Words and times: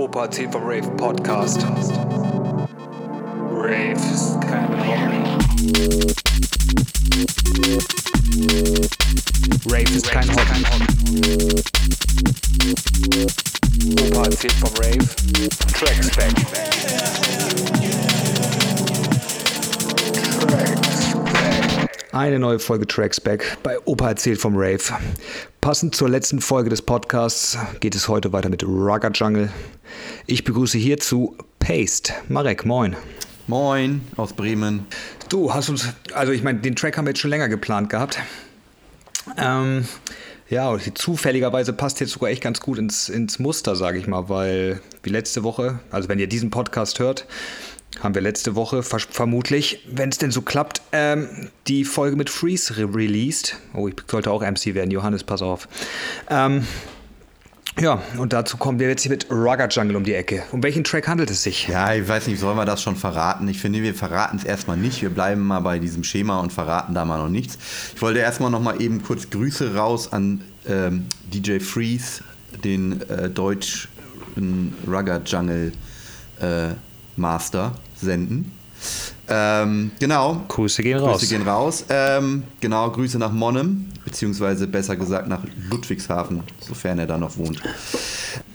Opa 0.00 0.24
erzählt 0.24 0.50
vom 0.50 0.62
Rave 0.62 0.90
Podcast. 0.96 1.62
Rave 3.52 3.92
ist 3.92 4.40
kein 4.40 4.66
Hobby. 4.86 5.20
Rave 9.68 9.94
ist 9.94 10.10
kein 10.10 10.26
Hobby. 10.30 10.64
Opa 14.08 14.24
erzählt 14.24 14.54
vom 14.54 14.72
Rave. 14.78 15.06
Tracks 15.78 16.10
back. 16.16 16.34
Tracks 20.48 21.12
back. 21.12 21.90
Eine 22.12 22.38
neue 22.38 22.58
Folge 22.58 22.86
Tracks 22.86 23.20
Back 23.20 23.58
bei 23.62 23.78
Opa 23.84 24.08
erzählt 24.08 24.40
vom 24.40 24.56
Rave. 24.56 24.80
Passend 25.60 25.94
zur 25.94 26.08
letzten 26.08 26.40
Folge 26.40 26.70
des 26.70 26.80
Podcasts 26.80 27.58
geht 27.80 27.94
es 27.94 28.08
heute 28.08 28.32
weiter 28.32 28.48
mit 28.48 28.64
Rugger 28.64 29.10
Jungle. 29.12 29.50
Ich 30.26 30.44
begrüße 30.44 30.78
hierzu 30.78 31.36
Paste. 31.58 32.12
Marek, 32.28 32.64
moin. 32.64 32.96
Moin 33.46 34.02
aus 34.16 34.32
Bremen. 34.32 34.86
Du 35.28 35.52
hast 35.52 35.68
uns, 35.68 35.88
also 36.12 36.32
ich 36.32 36.42
meine, 36.42 36.60
den 36.60 36.76
Track 36.76 36.96
haben 36.96 37.06
wir 37.06 37.10
jetzt 37.10 37.20
schon 37.20 37.30
länger 37.30 37.48
geplant 37.48 37.90
gehabt. 37.90 38.18
Ähm, 39.36 39.86
ja, 40.48 40.68
und 40.70 40.98
zufälligerweise 40.98 41.72
passt 41.72 42.00
jetzt 42.00 42.12
sogar 42.12 42.30
echt 42.30 42.42
ganz 42.42 42.60
gut 42.60 42.78
ins, 42.78 43.08
ins 43.08 43.38
Muster, 43.38 43.76
sage 43.76 43.98
ich 43.98 44.06
mal, 44.06 44.28
weil 44.28 44.80
wie 45.02 45.10
letzte 45.10 45.44
Woche, 45.44 45.80
also 45.90 46.08
wenn 46.08 46.18
ihr 46.18 46.26
diesen 46.26 46.50
Podcast 46.50 46.98
hört, 46.98 47.26
haben 48.00 48.14
wir 48.14 48.22
letzte 48.22 48.54
Woche 48.54 48.82
ver 48.82 48.98
vermutlich, 48.98 49.86
wenn 49.90 50.08
es 50.08 50.18
denn 50.18 50.30
so 50.30 50.42
klappt, 50.42 50.82
ähm, 50.92 51.50
die 51.66 51.84
Folge 51.84 52.16
mit 52.16 52.30
Freeze 52.30 52.76
re 52.76 52.94
released. 52.94 53.56
Oh, 53.74 53.88
ich 53.88 53.94
sollte 54.08 54.30
auch 54.30 54.42
MC 54.42 54.74
werden, 54.74 54.90
Johannes, 54.90 55.24
pass 55.24 55.42
auf. 55.42 55.68
Ähm, 56.28 56.66
ja, 57.80 58.02
und 58.18 58.32
dazu 58.32 58.56
kommen 58.56 58.78
wir 58.78 58.88
jetzt 58.88 59.02
hier 59.02 59.10
mit 59.10 59.30
Rugger 59.30 59.68
Jungle 59.68 59.96
um 59.96 60.04
die 60.04 60.14
Ecke. 60.14 60.42
Um 60.52 60.62
welchen 60.62 60.84
Track 60.84 61.08
handelt 61.08 61.30
es 61.30 61.42
sich? 61.42 61.68
Ja, 61.68 61.94
ich 61.94 62.06
weiß 62.06 62.26
nicht, 62.26 62.38
sollen 62.38 62.56
wir 62.56 62.64
das 62.64 62.82
schon 62.82 62.96
verraten? 62.96 63.48
Ich 63.48 63.60
finde, 63.60 63.82
wir 63.82 63.94
verraten 63.94 64.36
es 64.36 64.44
erstmal 64.44 64.76
nicht. 64.76 65.02
Wir 65.02 65.10
bleiben 65.10 65.40
mal 65.40 65.60
bei 65.60 65.78
diesem 65.78 66.04
Schema 66.04 66.40
und 66.40 66.52
verraten 66.52 66.94
da 66.94 67.04
mal 67.04 67.18
noch 67.18 67.28
nichts. 67.28 67.58
Ich 67.94 68.02
wollte 68.02 68.20
erstmal 68.20 68.50
noch 68.50 68.60
mal 68.60 68.80
eben 68.80 69.02
kurz 69.02 69.30
Grüße 69.30 69.74
raus 69.74 70.12
an 70.12 70.42
ähm, 70.68 71.06
DJ 71.32 71.58
Freeze, 71.60 72.22
den 72.62 73.00
äh, 73.08 73.30
deutschen 73.30 73.88
Rugger 74.86 75.22
Jungle 75.24 75.72
äh, 76.40 76.68
Master, 77.16 77.72
senden. 77.94 78.52
Ähm, 79.28 79.92
genau. 80.00 80.44
Grüße 80.48 80.82
gehen 80.82 80.98
raus. 80.98 81.20
Grüße 81.20 81.34
gehen 81.34 81.46
raus. 81.46 81.84
Ähm, 81.88 82.42
genau, 82.60 82.90
Grüße 82.90 83.18
nach 83.18 83.32
Monnem, 83.32 83.86
beziehungsweise 84.04 84.66
besser 84.66 84.96
gesagt 84.96 85.28
nach 85.28 85.42
Ludwigshafen, 85.70 86.42
sofern 86.58 86.98
er 86.98 87.06
da 87.06 87.16
noch 87.16 87.36
wohnt. 87.36 87.62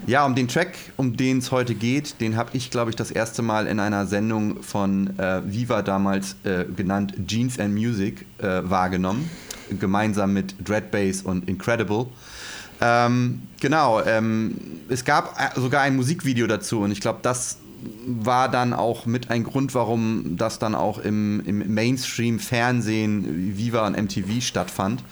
Ja, 0.05 0.25
um 0.25 0.35
den 0.35 0.47
Track, 0.47 0.77
um 0.97 1.15
den 1.15 1.39
es 1.39 1.51
heute 1.51 1.73
geht, 1.75 2.19
den 2.19 2.35
habe 2.35 2.51
ich, 2.53 2.69
glaube 2.69 2.89
ich, 2.89 2.95
das 2.95 3.09
erste 3.09 3.41
Mal 3.41 3.67
in 3.67 3.79
einer 3.79 4.05
Sendung 4.05 4.61
von 4.61 5.17
äh, 5.17 5.41
Viva 5.45 5.81
damals 5.81 6.35
äh, 6.43 6.65
genannt 6.65 7.13
Jeans 7.25 7.57
and 7.57 7.73
Music 7.73 8.25
äh, 8.39 8.61
wahrgenommen, 8.63 9.29
gemeinsam 9.79 10.33
mit 10.33 10.55
Dreadbass 10.63 11.21
und 11.21 11.47
Incredible. 11.49 12.07
Ähm, 12.81 13.43
genau, 13.61 14.01
ähm, 14.01 14.57
es 14.89 15.05
gab 15.05 15.39
äh, 15.39 15.59
sogar 15.59 15.81
ein 15.81 15.95
Musikvideo 15.95 16.45
dazu 16.45 16.81
und 16.81 16.91
ich 16.91 16.99
glaube, 16.99 17.19
das 17.21 17.57
war 18.07 18.49
dann 18.49 18.73
auch 18.73 19.05
mit 19.05 19.29
ein 19.29 19.43
Grund, 19.43 19.73
warum 19.75 20.37
das 20.37 20.59
dann 20.59 20.75
auch 20.75 20.99
im, 20.99 21.41
im 21.45 21.73
Mainstream-Fernsehen, 21.73 23.57
Viva 23.57 23.85
und 23.87 23.97
MTV 23.97 24.41
stattfand. 24.41 25.03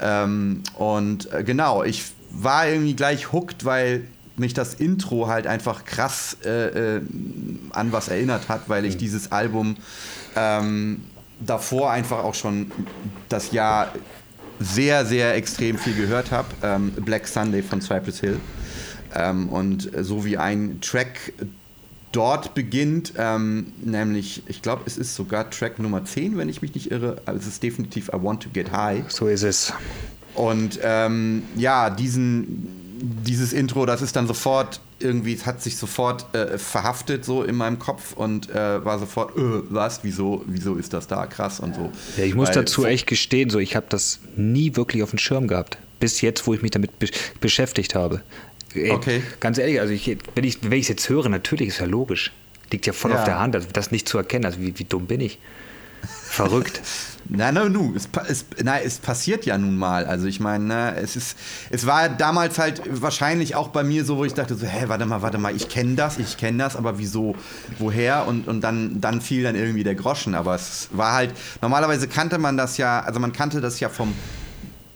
Ähm, 0.00 0.62
und 0.74 1.32
äh, 1.32 1.42
genau, 1.42 1.82
ich 1.82 2.04
war 2.30 2.68
irgendwie 2.68 2.94
gleich 2.94 3.32
hooked, 3.32 3.64
weil 3.64 4.04
mich 4.36 4.54
das 4.54 4.74
Intro 4.74 5.28
halt 5.28 5.46
einfach 5.46 5.84
krass 5.84 6.36
äh, 6.44 6.96
äh, 6.96 7.00
an 7.72 7.92
was 7.92 8.08
erinnert 8.08 8.48
hat, 8.48 8.68
weil 8.68 8.84
ich 8.84 8.94
mhm. 8.94 8.98
dieses 8.98 9.32
Album 9.32 9.76
ähm, 10.34 11.02
davor 11.40 11.90
einfach 11.90 12.22
auch 12.24 12.34
schon 12.34 12.70
das 13.28 13.52
Jahr 13.52 13.92
sehr, 14.58 15.04
sehr 15.04 15.34
extrem 15.34 15.78
viel 15.78 15.94
gehört 15.94 16.30
habe. 16.30 16.48
Ähm, 16.62 16.92
Black 16.92 17.26
Sunday 17.28 17.62
von 17.62 17.80
Cypress 17.80 18.20
Hill. 18.20 18.40
Ähm, 19.14 19.48
und 19.48 19.90
so 20.00 20.24
wie 20.24 20.36
ein 20.36 20.80
Track 20.80 21.32
dort 22.12 22.54
beginnt, 22.54 23.14
ähm, 23.16 23.72
nämlich, 23.82 24.42
ich 24.46 24.62
glaube, 24.62 24.82
es 24.86 24.96
ist 24.96 25.14
sogar 25.14 25.50
Track 25.50 25.78
Nummer 25.78 26.04
10, 26.04 26.36
wenn 26.36 26.48
ich 26.48 26.62
mich 26.62 26.74
nicht 26.74 26.90
irre. 26.90 27.20
Also 27.26 27.40
es 27.40 27.46
ist 27.46 27.62
definitiv 27.62 28.08
I 28.08 28.22
Want 28.22 28.42
to 28.42 28.48
Get 28.52 28.72
High. 28.72 29.10
So 29.10 29.28
ist 29.28 29.42
es. 29.42 29.72
Und 30.34 30.78
ähm, 30.82 31.42
ja, 31.56 31.90
diesen, 31.90 32.68
dieses 33.00 33.52
Intro, 33.52 33.86
das 33.86 34.02
ist 34.02 34.16
dann 34.16 34.26
sofort 34.26 34.80
irgendwie, 34.98 35.34
es 35.34 35.44
hat 35.44 35.62
sich 35.62 35.76
sofort 35.76 36.34
äh, 36.34 36.58
verhaftet 36.58 37.24
so 37.24 37.42
in 37.42 37.56
meinem 37.56 37.78
Kopf 37.78 38.14
und 38.14 38.48
äh, 38.50 38.84
war 38.84 38.98
sofort, 38.98 39.36
äh, 39.36 39.40
was, 39.68 40.00
wieso, 40.02 40.42
wieso 40.46 40.74
ist 40.76 40.92
das 40.92 41.06
da, 41.06 41.26
krass 41.26 41.60
und 41.60 41.74
so. 41.74 41.90
Ja, 42.16 42.24
ich 42.24 42.34
muss 42.34 42.48
Weil, 42.48 42.54
dazu 42.56 42.84
echt 42.86 43.06
gestehen, 43.06 43.50
so 43.50 43.58
ich 43.58 43.76
habe 43.76 43.86
das 43.88 44.20
nie 44.36 44.76
wirklich 44.76 45.02
auf 45.02 45.10
dem 45.10 45.18
Schirm 45.18 45.48
gehabt. 45.48 45.78
Bis 46.00 46.20
jetzt, 46.20 46.46
wo 46.46 46.54
ich 46.54 46.62
mich 46.62 46.70
damit 46.70 46.98
be 46.98 47.08
beschäftigt 47.40 47.94
habe. 47.94 48.22
Ey, 48.76 48.90
okay. 48.90 49.22
Ganz 49.40 49.58
ehrlich, 49.58 49.80
also 49.80 49.92
ich, 49.92 50.18
wenn 50.34 50.44
ich 50.44 50.58
es 50.62 50.88
jetzt 50.88 51.08
höre, 51.08 51.28
natürlich 51.28 51.68
ist 51.68 51.80
ja 51.80 51.86
logisch. 51.86 52.32
Liegt 52.70 52.86
ja 52.86 52.92
voll 52.92 53.12
ja. 53.12 53.18
auf 53.18 53.24
der 53.24 53.38
Hand, 53.38 53.54
also 53.54 53.68
das 53.72 53.90
nicht 53.90 54.08
zu 54.08 54.18
erkennen. 54.18 54.44
Also 54.44 54.60
wie, 54.60 54.78
wie 54.78 54.84
dumm 54.84 55.06
bin 55.06 55.20
ich? 55.20 55.38
Verrückt. 56.28 56.80
Na, 57.28 57.50
na, 57.50 57.68
nu, 57.68 57.92
es, 57.96 58.08
es, 58.28 58.44
na, 58.62 58.80
es 58.80 58.98
passiert 58.98 59.46
ja 59.46 59.58
nun 59.58 59.76
mal. 59.76 60.06
Also 60.06 60.26
ich 60.26 60.38
meine, 60.38 60.64
ne, 60.64 60.96
es 60.96 61.16
ist, 61.16 61.36
es 61.70 61.84
war 61.84 62.08
damals 62.08 62.56
halt 62.58 62.82
wahrscheinlich 62.88 63.56
auch 63.56 63.68
bei 63.68 63.82
mir 63.82 64.04
so, 64.04 64.16
wo 64.16 64.24
ich 64.24 64.34
dachte 64.34 64.54
so, 64.54 64.64
hä, 64.64 64.84
warte 64.86 65.06
mal, 65.06 65.22
warte 65.22 65.38
mal, 65.38 65.54
ich 65.54 65.68
kenne 65.68 65.96
das, 65.96 66.18
ich 66.18 66.36
kenne 66.36 66.58
das, 66.58 66.76
aber 66.76 66.98
wieso, 66.98 67.34
woher? 67.78 68.28
Und, 68.28 68.46
und 68.46 68.60
dann, 68.60 69.00
dann 69.00 69.20
fiel 69.20 69.42
dann 69.42 69.56
irgendwie 69.56 69.82
der 69.82 69.96
Groschen. 69.96 70.36
Aber 70.36 70.54
es 70.54 70.88
war 70.92 71.14
halt, 71.14 71.34
normalerweise 71.62 72.06
kannte 72.06 72.38
man 72.38 72.56
das 72.56 72.76
ja, 72.76 73.00
also 73.00 73.18
man 73.18 73.32
kannte 73.32 73.60
das 73.60 73.80
ja 73.80 73.88
vom, 73.88 74.14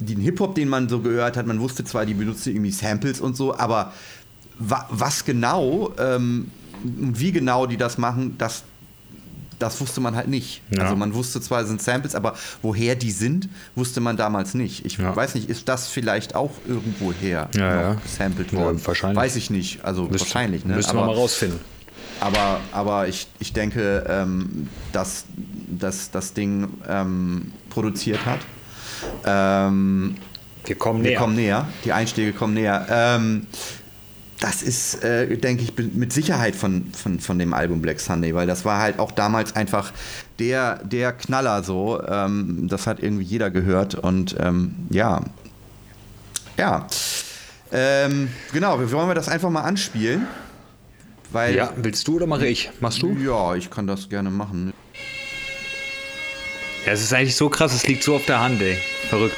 den 0.01 0.21
Hip-Hop, 0.21 0.55
den 0.55 0.69
man 0.69 0.89
so 0.89 1.01
gehört 1.01 1.37
hat, 1.37 1.47
man 1.47 1.61
wusste 1.61 1.85
zwar, 1.85 2.07
die 2.07 2.15
benutzte 2.15 2.51
irgendwie 2.51 2.73
Samples 2.73 3.21
und 3.21 3.37
so, 3.37 3.57
aber 3.57 3.93
wa 4.59 4.87
was 4.91 5.25
genau 5.25 5.93
ähm, 5.99 6.51
wie 6.83 7.33
genau 7.33 7.67
die 7.67 7.77
das 7.77 7.99
machen, 7.99 8.37
das, 8.39 8.65
das 9.59 9.81
wusste 9.81 10.01
man 10.01 10.17
halt 10.17 10.29
nicht. 10.29 10.63
Ja. 10.71 10.85
Also 10.85 10.97
man 10.97 11.15
wusste 11.15 11.41
zwar, 11.41 11.61
es 11.63 11.69
sind 11.69 11.83
Samples, 11.83 12.15
aber 12.15 12.35
woher 12.63 12.95
die 12.95 13.11
sind, 13.11 13.49
wusste 13.75 14.01
man 14.01 14.17
damals 14.17 14.55
nicht. 14.55 14.85
Ich 14.87 14.99
ja. 14.99 15.15
weiß 15.15 15.35
nicht, 15.35 15.51
ist 15.51 15.69
das 15.69 15.89
vielleicht 15.89 16.35
auch 16.35 16.53
irgendwo 16.67 17.13
her 17.13 17.49
ja, 17.55 17.83
ja. 17.83 17.95
gesampelt 17.95 18.53
worden? 18.53 18.81
wahrscheinlich. 18.85 19.19
Weiß 19.19 19.37
ich 19.37 19.51
nicht. 19.51 19.85
Also 19.85 20.05
Müsst, 20.05 20.21
wahrscheinlich. 20.21 20.65
Ne? 20.65 20.77
Müssen 20.77 20.97
wir 20.97 21.05
mal 21.05 21.15
rausfinden. 21.15 21.61
Aber, 22.21 22.61
aber 22.73 23.09
ich, 23.09 23.29
ich 23.39 23.53
denke, 23.53 24.05
ähm, 24.09 24.69
dass, 24.93 25.25
dass 25.69 26.11
das 26.11 26.35
Ding 26.35 26.69
ähm, 26.89 27.53
produziert 27.71 28.27
hat. 28.27 28.41
Ähm, 29.25 30.17
wir 30.65 30.75
kommen 30.77 31.03
näher. 31.03 31.11
Wir 31.11 31.19
kommen 31.19 31.35
näher. 31.37 31.69
Die 31.85 31.93
Einstiege 31.93 32.33
kommen 32.33 32.55
näher. 32.55 32.87
Ähm, 32.91 33.47
das 34.41 34.63
ist, 34.63 35.05
äh, 35.05 35.37
denke 35.37 35.63
ich, 35.63 35.95
mit 35.95 36.13
Sicherheit 36.13 36.57
von, 36.57 36.93
von, 36.93 37.21
von 37.21 37.39
dem 37.39 37.53
Album 37.53 37.83
Black 37.83 38.01
Sunday, 38.01 38.35
weil 38.35 38.47
das 38.47 38.65
war 38.65 38.81
halt 38.81 38.99
auch 38.99 39.13
damals 39.13 39.55
einfach 39.55 39.93
der, 40.39 40.83
der 40.83 41.13
Knaller 41.13 41.63
so. 41.63 42.03
Ähm, 42.07 42.67
das 42.69 42.87
hat 42.87 43.03
irgendwie 43.03 43.25
jeder 43.25 43.51
gehört 43.51 43.95
und 43.95 44.37
ähm, 44.41 44.75
ja. 44.89 45.21
Ja. 46.57 46.87
Ähm, 47.71 48.29
genau, 48.53 48.79
wollen 48.91 49.09
wir 49.09 49.15
das 49.15 49.29
einfach 49.29 49.51
mal 49.51 49.63
anspielen? 49.63 50.27
Weil, 51.33 51.55
ja, 51.55 51.73
willst 51.77 52.09
du 52.09 52.17
oder 52.17 52.27
mache 52.27 52.47
ich? 52.47 52.71
Machst 52.81 53.03
du? 53.03 53.13
Ja, 53.13 53.55
ich 53.55 53.71
kann 53.71 53.87
das 53.87 54.09
gerne 54.09 54.31
machen. 54.31 54.73
Ja, 56.87 56.93
es 56.93 57.03
ist 57.03 57.13
eigentlich 57.13 57.37
so 57.37 57.51
krass, 57.51 57.75
es 57.75 57.87
liegt 57.87 58.03
so 58.03 58.17
auf 58.17 58.25
der 58.25 58.41
Hand, 58.41 58.63
ey. 58.63 58.79
Verrückt. 59.09 59.37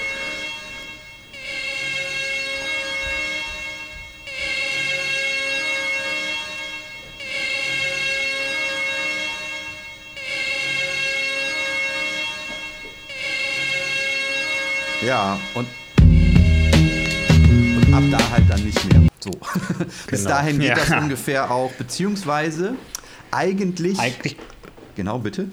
Ja, 15.05 15.37
und, 15.55 15.67
und 16.01 17.93
ab 17.93 18.05
da 18.13 18.31
halt 18.31 18.49
dann 18.49 18.63
nicht 18.65 18.85
mehr. 18.93 19.03
So. 19.19 19.31
Bis 20.07 20.21
genau. 20.21 20.31
dahin 20.31 20.61
geht 20.61 20.69
ja. 20.69 20.75
das 20.77 20.91
ungefähr 20.91 21.51
auch, 21.51 21.73
beziehungsweise 21.73 22.77
eigentlich. 23.33 23.99
Eigentlich. 23.99 24.37
Genau, 24.95 25.19
bitte. 25.19 25.49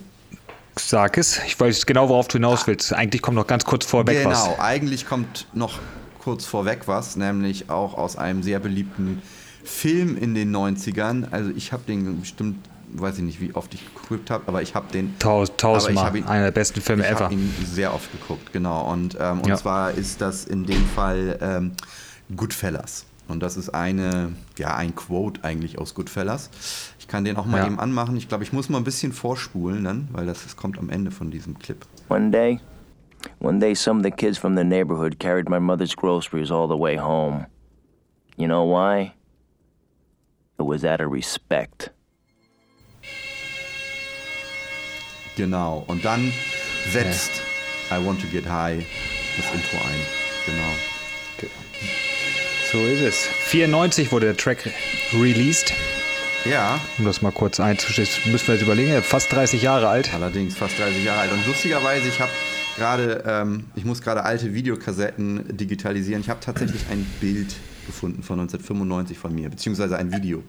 Sag 0.90 1.20
es. 1.20 1.40
Ich 1.46 1.60
weiß 1.60 1.86
genau, 1.86 2.10
worauf 2.10 2.28
du 2.30 2.40
hinaus 2.40 2.66
willst. 2.66 2.94
Eigentlich 2.94 3.22
kommt 3.22 3.36
noch 3.36 3.46
ganz 3.46 3.64
kurz 3.64 3.86
vorweg 3.86 4.24
genau, 4.24 4.32
was. 4.32 4.46
Genau, 4.46 4.58
eigentlich 4.60 5.06
kommt 5.06 5.46
noch 5.54 5.78
kurz 6.18 6.46
vorweg 6.46 6.88
was, 6.88 7.16
nämlich 7.16 7.70
auch 7.70 7.94
aus 7.94 8.16
einem 8.16 8.42
sehr 8.42 8.60
beliebten 8.60 9.22
Film 9.64 10.18
in 10.18 10.34
den 10.34 10.52
90ern. 10.56 11.28
Also 11.30 11.52
ich 11.56 11.74
habe 11.74 11.84
den 11.86 12.22
bestimmt, 12.22 12.68
weiß 12.94 13.20
ich 13.20 13.24
nicht, 13.24 13.40
wie 13.40 13.54
oft 13.54 13.72
ich 13.76 13.84
geguckt 13.94 14.32
habe, 14.32 14.46
aber 14.48 14.64
ich 14.64 14.74
habe 14.74 14.92
den... 14.92 15.14
Taus, 15.20 15.52
tausendmal, 15.58 16.16
ihn, 16.16 16.24
einer 16.24 16.46
der 16.46 16.52
besten 16.54 16.82
Filme 16.82 17.04
ich 17.04 17.10
ever. 17.10 17.18
Ich 17.18 17.24
habe 17.26 17.34
ihn 17.36 17.54
sehr 17.72 17.94
oft 17.94 18.12
geguckt, 18.12 18.52
genau. 18.52 18.92
Und, 18.92 19.16
ähm, 19.22 19.42
und 19.42 19.48
ja. 19.48 19.58
zwar 19.58 19.92
ist 19.92 20.20
das 20.22 20.46
in 20.46 20.66
dem 20.66 20.88
Fall 20.88 21.38
ähm, 21.40 21.72
Goodfellas. 22.36 23.06
Und 23.30 23.42
das 23.42 23.58
ist 23.58 23.70
eine, 23.70 24.34
ja, 24.58 24.76
ein 24.76 24.96
Quote 24.96 25.44
eigentlich 25.44 25.78
aus 25.78 25.94
Goodfellas. 25.94 26.50
Ich 27.00 27.08
kann 27.08 27.24
den 27.24 27.38
auch 27.38 27.46
mal 27.46 27.60
Ja. 27.60 27.68
eben 27.68 27.80
anmachen. 27.80 28.18
Ich 28.18 28.28
glaube, 28.28 28.44
ich 28.44 28.52
muss 28.52 28.70
mal 28.70 28.80
ein 28.80 28.84
bisschen 28.84 29.14
vorspulen 29.14 29.84
dann, 29.84 30.08
weil 30.12 30.26
das, 30.26 30.44
das 30.44 30.58
kommt 30.58 30.80
am 30.80 30.90
Ende 30.90 31.12
von 31.12 31.30
diesem 31.30 31.58
Clip. 31.60 31.78
One 32.10 32.32
day, 32.32 32.60
one 33.40 33.60
day, 33.60 33.76
some 33.76 34.00
of 34.00 34.04
the 34.04 34.12
kids 34.12 34.38
from 34.40 34.58
the 34.58 34.64
neighborhood 34.64 35.20
carried 35.20 35.48
my 35.48 35.60
mother's 35.60 35.96
groceries 35.96 36.50
all 36.52 36.68
the 36.68 36.78
way 36.78 36.98
home. 36.98 37.46
You 38.36 38.48
know 38.48 38.66
why? 38.66 39.14
It 40.60 40.66
was 40.66 40.84
out 40.84 41.00
of 41.00 41.12
respect. 41.12 41.92
Genau. 45.38 45.84
Und 45.88 46.04
dann 46.04 46.34
setzt 46.92 47.32
I 47.92 48.04
Want 48.04 48.20
to 48.22 48.28
Get 48.28 48.46
High 48.50 48.84
das 49.38 49.46
Intro 49.54 49.78
ein. 49.78 50.00
Genau. 50.46 50.99
So 52.72 52.86
ist 52.86 53.02
es. 53.02 53.26
94 53.26 54.12
wurde 54.12 54.28
der 54.28 54.38
Track 54.38 54.70
released. 55.14 55.74
Ja, 56.46 56.80
Um 57.00 57.06
das 57.06 57.24
mal 57.24 57.32
kurz 57.32 57.60
einzustellen, 57.60 58.08
müssen 58.32 58.48
wir 58.48 58.54
jetzt 58.56 58.64
überlegen, 58.64 59.02
fast 59.02 59.32
30 59.34 59.62
Jahre 59.64 59.90
alt. 59.90 60.14
allerdings 60.14 60.56
fast 60.56 60.78
30 60.78 61.04
Jahre 61.04 61.22
alt. 61.22 61.32
Und 61.32 61.48
lustigerweise, 61.48 62.08
ich 62.08 62.20
habe 62.20 62.32
gerade, 62.78 63.24
ähm, 63.26 63.66
ich 63.76 63.86
muss 63.86 64.02
gerade 64.02 64.24
alte 64.24 64.54
Videokassetten 64.54 65.58
digitalisieren. 65.58 66.22
Ich 66.22 66.30
habe 66.30 66.42
tatsächlich 66.42 66.82
ein 66.92 67.06
Bild 67.20 67.56
gefunden 67.88 68.22
von 68.22 68.40
1995 68.40 69.18
von 69.18 69.34
mir, 69.34 69.50
beziehungsweise 69.50 69.98
ein 69.98 70.12
Video. 70.12 70.44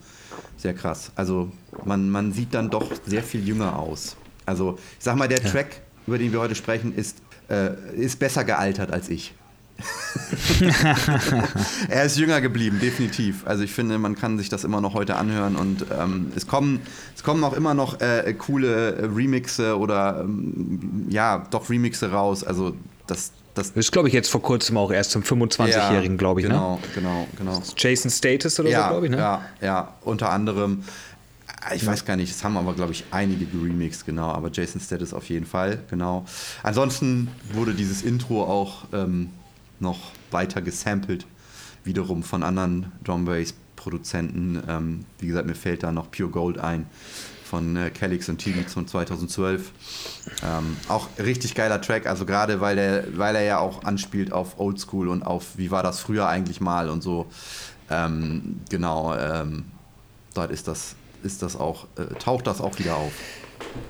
Sehr 0.58 0.74
krass. 0.74 1.12
Also 1.16 1.50
man, 1.86 2.10
man 2.10 2.34
sieht 2.34 2.52
dann 2.52 2.68
doch 2.68 2.92
sehr 3.06 3.22
viel 3.22 3.48
jünger 3.48 3.78
aus. 3.78 4.16
Also 4.44 4.78
ich 4.98 5.04
sag 5.04 5.16
mal, 5.16 5.26
der 5.26 5.42
Track, 5.42 5.80
über 6.06 6.18
den 6.18 6.32
wir 6.32 6.40
heute 6.40 6.54
sprechen, 6.54 6.94
ist, 6.94 7.16
äh, 7.48 7.70
ist 7.96 8.18
besser 8.18 8.44
gealtert 8.44 8.92
als 8.92 9.08
ich. 9.08 9.32
er 11.88 12.04
ist 12.04 12.18
jünger 12.18 12.40
geblieben, 12.40 12.78
definitiv. 12.80 13.46
Also 13.46 13.64
ich 13.64 13.72
finde, 13.72 13.98
man 13.98 14.16
kann 14.16 14.38
sich 14.38 14.48
das 14.48 14.64
immer 14.64 14.80
noch 14.80 14.94
heute 14.94 15.16
anhören 15.16 15.56
und 15.56 15.86
ähm, 15.98 16.32
es, 16.36 16.46
kommen, 16.46 16.80
es 17.16 17.22
kommen 17.22 17.42
auch 17.44 17.52
immer 17.52 17.74
noch 17.74 18.00
äh, 18.00 18.32
coole 18.34 18.94
äh, 18.96 19.04
Remixe 19.06 19.78
oder 19.78 20.20
ähm, 20.22 21.06
ja, 21.08 21.46
doch 21.50 21.70
Remixe 21.70 22.10
raus. 22.10 22.44
Also 22.44 22.74
das, 23.06 23.32
das 23.54 23.72
Das 23.72 23.86
ist, 23.86 23.92
glaube 23.92 24.08
ich, 24.08 24.14
jetzt 24.14 24.30
vor 24.30 24.42
kurzem 24.42 24.76
auch 24.76 24.90
erst 24.92 25.10
zum 25.12 25.22
25-Jährigen, 25.22 26.16
glaube 26.18 26.40
ich, 26.40 26.46
genau, 26.46 26.76
ne? 26.76 26.80
Genau, 26.94 27.26
genau, 27.36 27.62
Jason 27.76 28.10
Status 28.10 28.58
oder 28.60 28.70
ja, 28.70 28.84
so, 28.84 28.88
glaube 28.90 29.06
ich, 29.06 29.10
ne? 29.12 29.18
Ja, 29.18 29.42
ja, 29.60 29.94
unter 30.02 30.30
anderem. 30.30 30.82
äh, 31.70 31.76
Ich 31.76 31.86
weiß 31.86 32.04
gar 32.04 32.16
nicht, 32.16 32.30
es 32.30 32.44
haben 32.44 32.56
aber, 32.56 32.74
glaube 32.74 32.92
ich, 32.92 33.04
einige 33.10 33.44
geremixed, 33.46 34.06
genau, 34.06 34.30
aber 34.30 34.50
Jason 34.52 34.80
Status 34.80 35.12
auf 35.12 35.28
jeden 35.28 35.46
Fall, 35.46 35.80
genau. 35.90 36.24
Ansonsten 36.62 37.28
wurde 37.52 37.74
dieses 37.74 38.02
Intro 38.02 38.44
auch 38.44 38.84
ähm, 38.92 39.30
noch 39.80 40.12
weiter 40.30 40.62
gesampelt, 40.62 41.26
wiederum 41.84 42.22
von 42.22 42.42
anderen 42.42 42.92
Drum 43.04 43.24
Bass 43.24 43.54
Produzenten. 43.76 44.62
Ähm, 44.68 45.04
wie 45.18 45.28
gesagt, 45.28 45.46
mir 45.46 45.54
fällt 45.54 45.82
da 45.82 45.90
noch 45.90 46.10
Pure 46.10 46.28
Gold 46.28 46.58
ein 46.58 46.86
von 47.50 47.76
äh, 47.76 47.90
Calix 47.90 48.28
und 48.28 48.38
Tigi 48.38 48.62
von 48.62 48.86
2012. 48.86 49.72
Ähm, 50.44 50.76
auch 50.88 51.08
richtig 51.18 51.54
geiler 51.54 51.80
Track, 51.80 52.06
also 52.06 52.24
gerade 52.24 52.60
weil 52.60 52.78
er, 52.78 53.18
weil 53.18 53.34
er 53.34 53.42
ja 53.42 53.58
auch 53.58 53.82
anspielt 53.82 54.32
auf 54.32 54.60
Oldschool 54.60 55.08
und 55.08 55.24
auf 55.24 55.58
wie 55.58 55.70
war 55.72 55.82
das 55.82 55.98
früher 55.98 56.28
eigentlich 56.28 56.60
mal 56.60 56.88
und 56.88 57.02
so. 57.02 57.26
Ähm, 57.90 58.60
genau, 58.70 59.16
ähm, 59.16 59.64
dort 60.34 60.52
ist 60.52 60.68
das, 60.68 60.94
ist 61.24 61.42
das 61.42 61.56
auch, 61.56 61.88
äh, 61.96 62.14
taucht 62.20 62.46
das 62.46 62.60
auch 62.60 62.78
wieder 62.78 62.96
auf. 62.96 63.12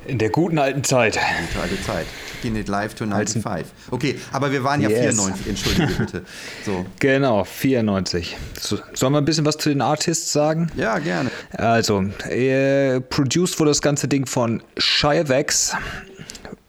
In 0.07 0.19
der 0.19 0.31
guten 0.31 0.59
alten 0.59 0.85
Zeit. 0.85 1.15
Gute 1.15 1.63
alte 1.63 1.83
Zeit. 1.83 2.07
Taking 2.43 2.57
it 2.57 2.69
live 2.69 2.95
to 2.95 3.05
Als 3.05 3.37
ein- 3.37 3.43
95. 3.43 3.67
Okay, 3.91 4.17
aber 4.33 4.51
wir 4.51 4.65
waren 4.65 4.81
ja 4.81 4.89
Yes. 4.89 5.01
94, 5.17 5.47
entschuldige 5.47 5.93
bitte. 5.99 6.23
So. 6.65 6.87
Genau, 6.99 7.45
94. 7.45 8.37
So, 8.59 8.79
sollen 8.95 9.13
wir 9.13 9.19
ein 9.19 9.25
bisschen 9.27 9.45
was 9.45 9.59
zu 9.59 9.69
den 9.69 9.83
Artists 9.83 10.33
sagen? 10.33 10.71
Ja, 10.77 10.99
gerne. 10.99 11.31
Also, 11.53 12.03
äh, 12.29 13.01
produced 13.01 13.59
wurde 13.61 13.71
das 13.71 13.83
ganze 13.83 14.09
Ding 14.09 14.25
von 14.27 14.63
Shirevex 14.79 15.75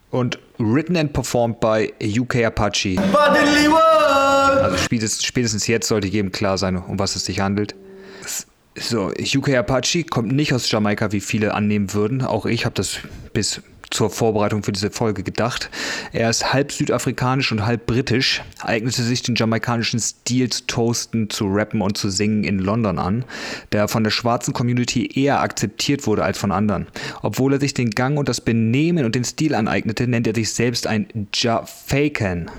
und 0.09 0.39
written 0.57 0.97
and 0.97 1.13
performed 1.13 1.59
by 1.61 1.93
UK 2.19 2.43
Apache. 2.45 2.97
Also 4.61 4.77
spätestens, 4.77 5.23
spätestens 5.23 5.67
jetzt 5.67 5.87
sollte 5.87 6.07
jedem 6.07 6.31
klar 6.31 6.57
sein, 6.57 6.75
um 6.77 6.99
was 6.99 7.15
es 7.15 7.25
sich 7.25 7.39
handelt. 7.39 7.75
So, 8.81 9.11
UK 9.35 9.55
Apache 9.57 10.03
kommt 10.03 10.31
nicht 10.31 10.53
aus 10.53 10.69
Jamaika, 10.71 11.11
wie 11.11 11.21
viele 11.21 11.53
annehmen 11.53 11.93
würden. 11.93 12.23
Auch 12.23 12.47
ich 12.47 12.65
habe 12.65 12.73
das 12.73 12.99
bis 13.31 13.61
zur 13.91 14.09
Vorbereitung 14.09 14.63
für 14.63 14.71
diese 14.71 14.89
Folge 14.89 15.23
gedacht. 15.23 15.69
Er 16.11 16.29
ist 16.29 16.53
halb 16.53 16.71
südafrikanisch 16.71 17.51
und 17.51 17.65
halb 17.65 17.85
britisch, 17.85 18.41
eignete 18.61 19.03
sich 19.03 19.21
den 19.21 19.35
jamaikanischen 19.35 19.99
Stil 19.99 20.49
zu 20.49 20.65
toasten, 20.65 21.29
zu 21.29 21.45
rappen 21.47 21.81
und 21.81 21.97
zu 21.97 22.09
singen 22.09 22.43
in 22.43 22.59
London 22.59 22.97
an, 22.97 23.25
der 23.71 23.87
von 23.87 24.03
der 24.03 24.11
schwarzen 24.11 24.53
Community 24.53 25.07
eher 25.13 25.41
akzeptiert 25.41 26.07
wurde 26.07 26.23
als 26.23 26.37
von 26.37 26.51
anderen. 26.51 26.87
Obwohl 27.21 27.53
er 27.53 27.59
sich 27.59 27.73
den 27.73 27.91
Gang 27.91 28.17
und 28.17 28.29
das 28.29 28.41
Benehmen 28.41 29.05
und 29.05 29.15
den 29.15 29.23
Stil 29.23 29.53
aneignete, 29.53 30.07
nennt 30.07 30.27
er 30.27 30.35
sich 30.35 30.51
selbst 30.51 30.87
ein 30.87 31.27
Jafakan. 31.33 32.49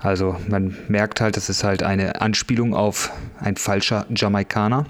Also 0.00 0.36
man 0.48 0.76
merkt 0.88 1.20
halt, 1.20 1.36
das 1.36 1.48
ist 1.48 1.64
halt 1.64 1.82
eine 1.82 2.20
Anspielung 2.20 2.74
auf 2.74 3.10
ein 3.40 3.56
falscher 3.56 4.06
Jamaikaner. 4.14 4.86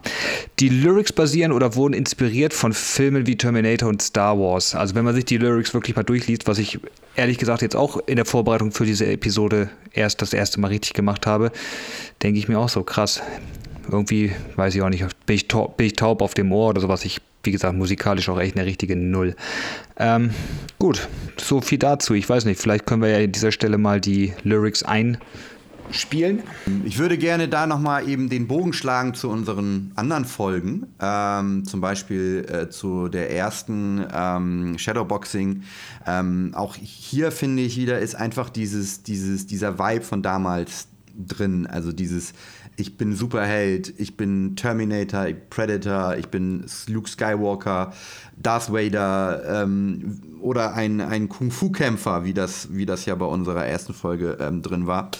Die 0.59 0.69
Lyrics 0.69 1.13
basieren 1.13 1.53
oder 1.53 1.75
wurden 1.75 1.95
inspiriert 1.95 2.55
von 2.55 2.73
Filmen 2.73 3.27
wie 3.27 3.37
Terminator 3.37 3.89
und 3.89 4.03
Star 4.03 4.39
Wars. 4.39 4.75
Also 4.75 4.95
wenn 4.95 5.05
man 5.05 5.15
sich 5.15 5.25
die 5.25 5.39
Lyrics 5.39 5.73
wirklich 5.77 5.97
mal 5.97 6.03
durchliest, 6.03 6.47
was 6.47 6.59
ich 6.59 6.81
ehrlich 7.15 7.39
gesagt 7.39 7.63
jetzt 7.63 7.77
auch 7.77 7.99
in 8.07 8.17
der 8.17 8.25
Vorbereitung 8.25 8.73
für 8.73 8.85
diese 8.85 9.07
Episode 9.07 9.71
erst 9.93 10.23
das 10.23 10.33
erste 10.33 10.61
Mal 10.61 10.69
richtig 10.69 10.95
gemacht 10.95 11.27
habe, 11.27 11.53
denke 12.23 12.39
ich 12.39 12.49
mir 12.49 12.59
auch 12.59 12.69
so 12.69 12.83
krass. 12.83 13.23
Irgendwie, 13.91 14.33
weiß 14.57 14.75
ich 14.75 14.83
auch 14.83 14.89
nicht, 14.89 15.05
bin 15.27 15.37
ich, 15.37 15.49
taub, 15.49 15.77
bin 15.77 15.87
ich 15.87 15.95
taub 15.95 16.21
auf 16.21 16.35
dem 16.35 16.51
Ohr 16.53 16.71
oder 16.71 16.81
sowas. 16.81 17.05
Ich, 17.05 17.21
wie 17.45 17.53
gesagt, 17.53 17.77
musikalisch 17.77 18.29
auch 18.29 18.41
echt 18.41 18.57
eine 18.57 18.67
richtige 18.67 18.97
Null. 18.97 19.37
Ähm, 19.97 20.31
gut, 20.79 21.09
so 21.37 21.61
viel 21.61 21.79
dazu. 21.79 22.15
Ich 22.15 22.29
weiß 22.29 22.47
nicht, 22.47 22.61
vielleicht 22.61 22.87
können 22.87 23.03
wir 23.03 23.11
ja 23.11 23.25
an 23.25 23.31
dieser 23.31 23.53
Stelle 23.53 23.79
mal 23.79 24.01
die 24.01 24.35
Lyrics 24.43 24.83
einspielen. 25.89 26.43
Ich 26.85 26.99
würde 26.99 27.19
gerne 27.19 27.49
da 27.49 27.67
nochmal 27.67 28.09
eben 28.09 28.29
den 28.29 28.47
Bogen 28.47 28.73
schlagen 28.73 29.15
zu 29.15 29.29
unseren 29.29 29.93
anderen 29.95 30.25
Folgen. 30.25 30.87
Ähm, 31.01 31.65
zum 31.65 31.81
Beispiel 31.81 32.47
äh, 32.49 32.69
zu 32.69 33.09
der 33.09 33.31
ersten 33.31 34.05
ähm, 34.13 34.79
Shadowboxing. 34.79 35.63
Ähm, 36.07 36.53
auch 36.55 36.75
hier 36.77 37.33
finde 37.33 37.63
ich 37.63 37.77
wieder 37.77 37.99
ist 37.99 38.15
einfach 38.15 38.51
dieses, 38.51 39.03
dieses, 39.03 39.47
dieser 39.47 39.79
Vibe 39.79 40.05
von 40.05 40.23
damals 40.23 40.89
drin. 41.17 41.67
Also 41.67 41.93
dieses, 41.93 42.33
ich 42.77 42.99
bin 42.99 43.17
Superheld, 43.17 43.95
ich 43.99 44.17
bin 44.17 44.55
Terminator, 44.55 45.27
Predator, 45.49 46.17
ich 46.17 46.29
bin 46.29 46.67
Luke 46.89 47.09
Skywalker, 47.09 47.93
Darth 48.37 48.71
Vader 48.71 49.63
ähm, 49.63 50.21
oder 50.43 50.75
ein, 50.75 51.01
ein 51.01 51.31
Kung-Fu-Kämpfer, 51.31 52.25
wie 52.25 52.35
das, 52.35 52.69
wie 52.71 52.85
das 52.85 53.07
ja 53.07 53.15
bei 53.15 53.25
unserer 53.25 53.65
ersten 53.65 53.95
Folge 53.95 54.37
ähm, 54.41 54.61
drin 54.61 54.87
war. 54.87 55.11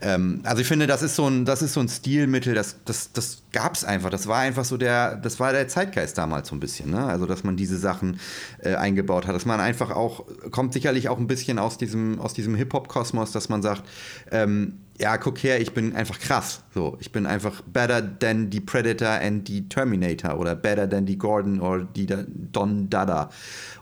Ähm, 0.00 0.40
also 0.42 0.60
ich 0.60 0.66
finde, 0.66 0.88
das 0.88 1.02
ist 1.02 1.14
so 1.14 1.28
ein, 1.28 1.44
das 1.44 1.62
ist 1.62 1.74
so 1.74 1.80
ein 1.80 1.88
Stilmittel, 1.88 2.54
das, 2.54 2.76
das, 2.84 3.12
das 3.12 3.42
gab 3.52 3.74
es 3.74 3.84
einfach. 3.84 4.10
Das 4.10 4.26
war 4.26 4.38
einfach 4.40 4.64
so 4.64 4.76
der, 4.76 5.14
das 5.14 5.38
war 5.38 5.52
der 5.52 5.68
Zeitgeist 5.68 6.18
damals 6.18 6.48
so 6.48 6.56
ein 6.56 6.60
bisschen. 6.60 6.90
Ne? 6.90 7.04
Also 7.04 7.26
dass 7.26 7.44
man 7.44 7.56
diese 7.56 7.78
Sachen 7.78 8.18
äh, 8.58 8.74
eingebaut 8.74 9.28
hat. 9.28 9.36
Dass 9.36 9.46
man 9.46 9.60
einfach 9.60 9.92
auch, 9.92 10.24
kommt 10.50 10.72
sicherlich 10.72 11.08
auch 11.08 11.18
ein 11.18 11.28
bisschen 11.28 11.60
aus 11.60 11.78
diesem, 11.78 12.18
aus 12.20 12.34
diesem 12.34 12.56
Hip-Hop-Kosmos, 12.56 13.30
dass 13.30 13.48
man 13.48 13.62
sagt, 13.62 13.84
ähm, 14.32 14.80
ja, 14.98 15.16
guck 15.16 15.42
her, 15.42 15.60
ich 15.60 15.72
bin 15.72 15.94
einfach 15.96 16.18
krass. 16.18 16.62
So, 16.72 16.96
ich 17.00 17.10
bin 17.10 17.26
einfach 17.26 17.62
better 17.62 18.00
than 18.18 18.50
die 18.50 18.60
Predator 18.60 19.08
and 19.08 19.46
die 19.48 19.68
Terminator 19.68 20.38
oder 20.38 20.54
better 20.54 20.88
than 20.88 21.04
die 21.06 21.18
Gordon 21.18 21.60
oder 21.60 21.84
die 21.84 22.06
Da- 22.06 22.24
Don 22.26 22.88
Dada 22.90 23.30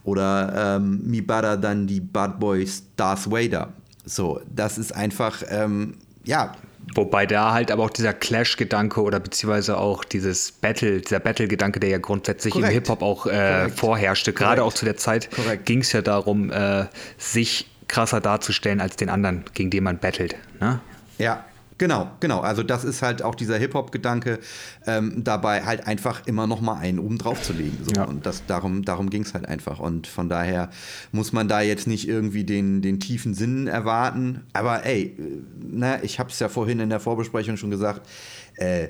oder 0.05 0.77
ähm, 0.77 1.03
me 1.05 1.23
better 1.23 1.61
than 1.61 1.87
die 1.87 2.01
Bad 2.01 2.41
Boys 2.41 2.85
Darth 2.97 3.31
Vader. 3.31 3.73
So, 4.05 4.41
das 4.55 4.79
ist 4.79 4.95
einfach, 4.95 5.43
ähm, 5.49 5.97
ja, 6.25 6.55
Wobei 6.97 7.27
da 7.27 7.53
halt 7.53 7.71
aber 7.71 7.85
auch 7.85 7.91
dieser 7.91 8.13
Clash-Gedanke 8.13 9.01
oder 9.03 9.21
beziehungsweise 9.21 9.79
auch 9.79 10.05
dieses 10.05 10.51
Battle, 10.51 11.01
dieser 11.01 11.21
Battle-Gedanke, 11.21 11.79
der 11.79 11.91
ja 11.91 11.99
grundsätzlich 11.99 12.53
Korrekt. 12.53 12.73
im 12.73 12.75
Hip-Hop 12.75 13.03
auch 13.03 13.27
äh, 13.27 13.69
vorherrschte, 13.69 14.33
gerade 14.33 14.65
auch 14.65 14.73
zu 14.73 14.85
der 14.85 14.97
Zeit, 14.97 15.29
ging 15.65 15.81
es 15.81 15.93
ja 15.93 16.03
darum, 16.03 16.51
äh, 16.51 16.87
sich 17.19 17.71
krasser 17.87 18.21
darzustellen 18.21 18.81
als 18.81 18.97
den 18.97 19.11
anderen, 19.11 19.45
gegen 19.55 19.71
den 19.71 19.85
man 19.85 19.99
battelt. 19.99 20.35
Ne? 20.61 20.81
Ja, 21.19 21.45
genau, 21.79 22.11
genau. 22.21 22.41
Also 22.41 22.63
das 22.63 22.85
ist 22.85 23.03
halt 23.03 23.23
auch 23.23 23.35
dieser 23.35 23.59
Hip-Hop-Gedanke, 23.59 24.39
ähm, 24.87 25.25
dabei 25.25 25.65
halt 25.65 25.87
einfach 25.87 26.27
immer 26.27 26.47
noch 26.47 26.61
mal 26.61 26.77
einen 26.77 26.99
oben 26.99 27.19
drauf 27.19 27.43
zu 27.43 27.53
legen. 27.53 27.79
So. 27.83 27.93
Ja. 27.93 28.05
Und 28.05 28.27
das, 28.27 28.47
darum, 28.47 28.85
darum 28.85 29.11
ging 29.11 29.23
es 29.23 29.35
halt 29.35 29.47
einfach. 29.47 29.81
Und 29.81 30.07
von 30.07 30.29
daher 30.29 30.71
muss 31.13 31.33
man 31.33 31.49
da 31.49 31.61
jetzt 31.61 31.87
nicht 31.87 32.09
irgendwie 32.09 32.45
den, 32.45 32.83
den 32.83 33.01
tiefen 33.01 33.35
Sinn 33.35 33.67
erwarten. 33.67 34.43
Aber 34.53 34.85
ey, 34.85 35.17
äh, 35.19 35.43
na, 35.61 36.03
ich 36.03 36.19
habe 36.19 36.31
es 36.31 36.39
ja 36.39 36.49
vorhin 36.49 36.81
in 36.81 36.91
der 36.91 37.01
Vorbesprechung 37.01 37.57
schon 37.57 37.71
gesagt, 37.71 38.09
äh, 38.57 38.89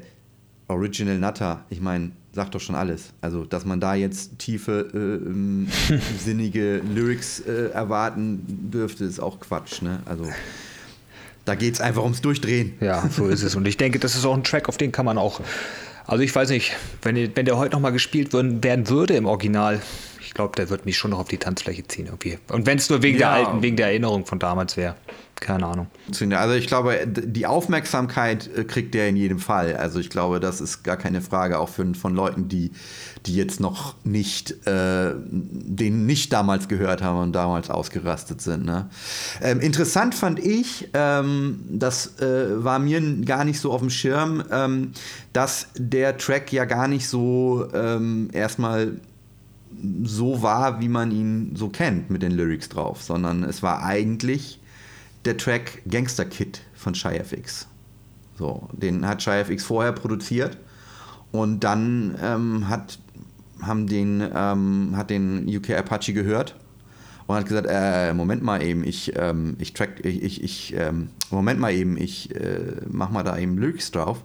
Original 0.69 1.19
Nutter, 1.19 1.64
ich 1.69 1.81
meine, 1.81 2.12
sagt 2.33 2.55
doch 2.55 2.61
schon 2.61 2.75
alles. 2.75 3.12
Also, 3.21 3.45
dass 3.45 3.64
man 3.64 3.81
da 3.81 3.95
jetzt 3.95 4.38
tiefe, 4.38 4.88
äh, 4.95 4.99
ähm, 4.99 5.69
sinnige 6.19 6.79
Lyrics 6.79 7.41
äh, 7.41 7.71
erwarten 7.71 8.71
dürfte, 8.71 9.05
ist 9.05 9.21
auch 9.21 9.38
Quatsch. 9.41 9.83
Ne? 9.83 10.00
Also, 10.05 10.25
Da 11.45 11.55
geht 11.55 11.75
es 11.75 11.81
einfach 11.81 12.03
ums 12.03 12.21
Durchdrehen. 12.21 12.75
Ja, 12.81 13.09
so 13.09 13.27
ist 13.27 13.43
es. 13.43 13.57
Und 13.57 13.67
ich 13.67 13.77
denke, 13.77 13.99
das 13.99 14.15
ist 14.15 14.25
auch 14.25 14.35
ein 14.35 14.45
Track, 14.45 14.69
auf 14.69 14.77
den 14.77 14.93
kann 14.93 15.05
man 15.05 15.19
auch. 15.19 15.41
Also 16.07 16.23
ich 16.23 16.35
weiß 16.35 16.51
nicht, 16.51 16.73
wenn, 17.03 17.17
wenn 17.37 17.45
der 17.47 17.57
heute 17.57 17.73
nochmal 17.73 17.93
gespielt 17.93 18.33
werden, 18.33 18.63
werden 18.63 18.89
würde 18.89 19.15
im 19.15 19.27
Original, 19.27 19.81
ich 20.33 20.35
glaube, 20.35 20.57
der 20.57 20.71
wird 20.71 20.87
mich 20.87 20.97
schon 20.97 21.11
noch 21.11 21.19
auf 21.19 21.29
die 21.29 21.37
Tanzfläche 21.37 21.87
ziehen 21.87 22.07
irgendwie. 22.07 22.39
Und 22.51 22.65
wenn 22.65 22.79
es 22.79 22.89
nur 22.89 23.03
wegen 23.03 23.19
Ja. 23.19 23.37
der 23.37 23.49
alten, 23.49 23.61
wegen 23.61 23.77
der 23.77 23.89
Erinnerung 23.89 24.25
von 24.25 24.39
damals 24.39 24.79
wäre. 24.79 24.95
Keine 25.41 25.67
Ahnung. 25.67 25.89
Also 26.31 26.55
ich 26.55 26.69
glaube, 26.69 27.01
die 27.07 27.45
Aufmerksamkeit 27.47 28.49
äh, 28.57 28.65
kriegt 28.65 28.95
der 28.95 29.09
in 29.11 29.17
jedem 29.17 29.41
Fall. 29.41 29.77
Also 29.77 29.99
ich 29.99 30.09
glaube, 30.09 30.41
das 30.41 30.62
ist 30.62 30.85
gar 30.85 30.97
keine 30.97 31.21
Frage, 31.21 31.59
auch 31.59 31.69
für, 31.69 31.95
von 31.95 32.15
Leuten, 32.15 32.49
die, 32.49 32.71
die 33.27 33.37
jetzt 33.37 33.61
noch 33.61 33.95
nicht, 34.05 34.53
äh, 34.67 35.12
den 35.29 36.07
nicht 36.07 36.33
damals 36.33 36.67
gehört 36.69 37.03
haben 37.03 37.19
und 37.21 37.33
damals 37.33 37.69
ausgerastet 37.69 38.41
sind. 38.41 38.65
Ne? 38.65 38.89
Ähm, 39.43 39.61
interessant 39.61 40.15
fand 40.15 40.39
ich, 40.39 40.89
ähm, 40.95 41.61
das 41.69 42.19
äh, 42.21 42.65
war 42.65 42.79
mir 42.79 43.03
gar 43.27 43.45
nicht 43.45 43.61
so 43.61 43.71
auf 43.71 43.81
dem 43.81 43.91
Schirm, 43.91 44.43
ähm, 44.51 44.93
dass 45.35 45.67
der 45.77 46.17
Track 46.17 46.53
ja 46.55 46.65
gar 46.65 46.89
nicht 46.89 47.07
so 47.07 47.69
ähm, 47.75 48.31
erstmal 48.33 48.93
so 50.05 50.43
war, 50.43 50.81
wie 50.81 50.89
man 50.89 51.11
ihn 51.11 51.57
so 51.57 51.69
kennt 51.69 52.11
mit 52.11 52.23
den 52.23 52.33
Lyrics 52.33 52.69
drauf, 52.69 53.03
sondern 53.03 53.43
es 53.43 53.62
war 53.62 53.83
eigentlich 53.83 54.61
der 55.25 55.37
Track 55.37 55.83
Gangster 55.89 56.25
Kid 56.25 56.62
von 56.75 56.95
Shy 56.95 57.17
FX. 57.17 57.67
So, 58.39 58.69
den 58.73 59.07
hat 59.07 59.23
Shy 59.23 59.31
FX 59.31 59.65
vorher 59.65 59.93
produziert 59.93 60.59
und 61.31 61.61
dann 61.65 62.17
ähm, 62.23 62.69
hat, 62.69 62.99
haben 63.61 63.87
den, 63.87 64.23
ähm, 64.35 64.93
hat 64.97 65.11
den 65.11 65.47
UK 65.49 65.71
Apache 65.71 66.12
gehört 66.12 66.57
und 67.27 67.37
hat 67.37 67.47
gesagt, 67.47 67.67
äh, 67.71 68.12
Moment 68.15 68.43
mal 68.43 68.62
eben, 68.62 68.85
ich, 68.85 69.12
ähm, 69.17 69.57
ich 69.59 69.73
track, 69.75 70.05
ich, 70.05 70.23
ich, 70.23 70.43
ich 70.43 70.75
ähm, 70.77 71.09
Moment 71.31 71.61
mal 71.61 71.73
eben, 71.73 71.97
ich 71.97 72.35
äh, 72.35 72.77
mach 72.91 73.11
mal 73.11 73.23
da 73.23 73.39
eben 73.39 73.59
Lyrics 73.59 73.91
drauf. 73.91 74.23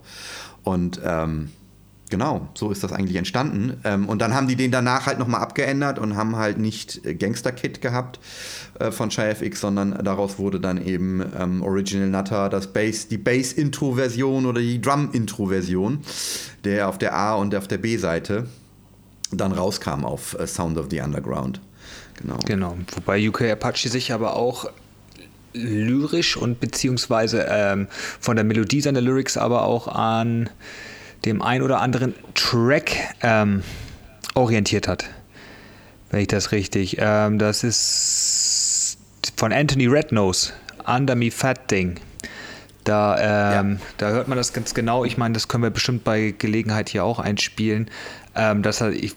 Und 0.63 0.99
ähm, 1.03 1.49
genau, 2.09 2.47
so 2.53 2.71
ist 2.71 2.83
das 2.83 2.91
eigentlich 2.91 3.17
entstanden. 3.17 3.79
Ähm, 3.83 4.07
und 4.09 4.21
dann 4.21 4.33
haben 4.33 4.47
die 4.47 4.55
den 4.55 4.71
danach 4.71 5.05
halt 5.05 5.19
nochmal 5.19 5.41
abgeändert 5.41 5.99
und 5.99 6.15
haben 6.15 6.35
halt 6.35 6.57
nicht 6.57 7.05
äh, 7.05 7.15
Gangster 7.15 7.51
Kid 7.51 7.81
gehabt 7.81 8.19
äh, 8.79 8.91
von 8.91 9.11
Shy 9.11 9.21
FX, 9.21 9.61
sondern 9.61 10.03
daraus 10.03 10.39
wurde 10.39 10.59
dann 10.59 10.83
eben 10.83 11.23
ähm, 11.37 11.61
Original 11.61 12.09
Nutter, 12.09 12.49
das 12.49 12.67
Bass, 12.73 13.07
die 13.07 13.17
Bass-Intro-Version 13.17 14.45
oder 14.45 14.61
die 14.61 14.81
Drum-Intro-Version, 14.81 15.99
der 16.63 16.89
auf 16.89 16.97
der 16.97 17.15
A- 17.15 17.35
und 17.35 17.55
auf 17.55 17.67
der 17.67 17.77
B-Seite 17.77 18.47
dann 19.31 19.51
rauskam 19.51 20.05
auf 20.05 20.37
äh, 20.39 20.47
Sound 20.47 20.77
of 20.77 20.87
the 20.89 21.01
Underground. 21.01 21.59
Genau. 22.21 22.37
Genau. 22.45 22.77
Wobei 22.95 23.27
UK 23.27 23.51
Apache 23.51 23.89
sich 23.89 24.11
aber 24.11 24.35
auch 24.35 24.69
lyrisch 25.53 26.37
und 26.37 26.59
beziehungsweise 26.59 27.45
ähm, 27.49 27.87
von 28.19 28.35
der 28.35 28.45
Melodie 28.45 28.81
seiner 28.81 29.01
Lyrics 29.01 29.37
aber 29.37 29.63
auch 29.63 29.87
an 29.87 30.49
dem 31.25 31.41
ein 31.41 31.61
oder 31.61 31.81
anderen 31.81 32.13
Track 32.35 32.91
ähm, 33.21 33.63
orientiert 34.35 34.87
hat. 34.87 35.05
Wenn 36.09 36.21
ich 36.21 36.27
das 36.27 36.51
richtig. 36.51 36.97
Ähm, 36.99 37.37
das 37.39 37.63
ist 37.63 38.97
von 39.35 39.51
Anthony 39.51 39.87
Rednose, 39.87 40.53
Under 40.85 41.15
Me 41.15 41.31
Fat 41.31 41.69
Ding. 41.69 41.99
Da, 42.83 43.59
ähm, 43.59 43.71
Ja. 43.73 43.77
da 43.97 44.09
hört 44.11 44.27
man 44.29 44.37
das 44.37 44.53
ganz 44.53 44.73
genau. 44.73 45.03
Ich 45.03 45.17
meine, 45.17 45.33
das 45.33 45.47
können 45.49 45.63
wir 45.63 45.69
bestimmt 45.69 46.03
bei 46.05 46.33
Gelegenheit 46.37 46.87
hier 46.89 47.03
auch 47.03 47.19
einspielen, 47.19 47.89
ähm, 48.35 48.63
dass 48.63 48.79
er 48.79 48.91
ich, 48.91 49.15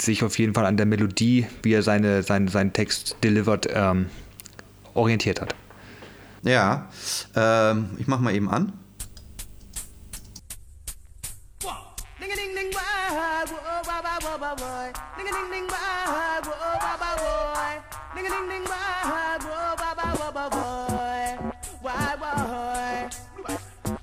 sich 0.00 0.22
auf 0.22 0.38
jeden 0.38 0.54
Fall 0.54 0.64
an 0.66 0.76
der 0.76 0.86
Melodie, 0.86 1.46
wie 1.64 1.72
er 1.72 1.82
seine, 1.82 2.22
seine, 2.22 2.48
seinen 2.48 2.72
Text 2.72 3.16
delivert, 3.24 3.66
ähm, 3.72 4.06
orientiert 4.94 5.40
hat. 5.40 5.56
Ja, 6.44 6.86
ähm, 7.34 7.90
ich 7.98 8.06
mach 8.06 8.20
mal 8.20 8.32
eben 8.32 8.48
an. 8.48 8.72
Why. 14.60 14.92
Ding 15.16 15.26
ding 15.26 15.50
ding 15.50 15.66
why, 15.68 16.40
whoa, 16.44 16.52
why, 16.84 16.96
why, 17.00 17.14
why. 17.22 17.80
Ding 18.14 18.24
ding 18.30 18.48
ding 18.48 18.64
why, 18.64 19.38
whoa, 19.40 19.74
why, 19.80 19.92
why, 19.96 20.10
whoa, 20.18 20.30
why, 20.32 20.48
why. 20.52 22.16
Why, 22.16 22.16
why. 22.18 23.10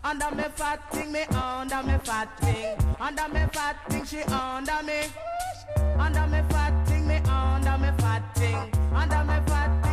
Under 0.04 0.36
me 0.36 0.44
fat 0.56 0.80
thing, 0.92 1.12
me 1.12 1.24
under 1.24 1.84
me 1.84 1.98
fat 2.04 2.30
thing. 2.40 2.78
Under 3.00 3.28
me 3.30 3.46
fat 3.52 3.78
thing, 3.90 4.06
she 4.06 4.22
under 4.24 4.84
me. 4.84 5.02
Under 6.00 6.28
me 6.28 6.42
fat 6.50 6.88
thing, 6.88 7.08
me 7.08 7.18
under 7.28 7.78
me 7.78 7.92
fat 7.98 8.24
thing. 8.36 8.56
Under 8.94 9.24
me 9.24 9.40
fat 9.48 9.85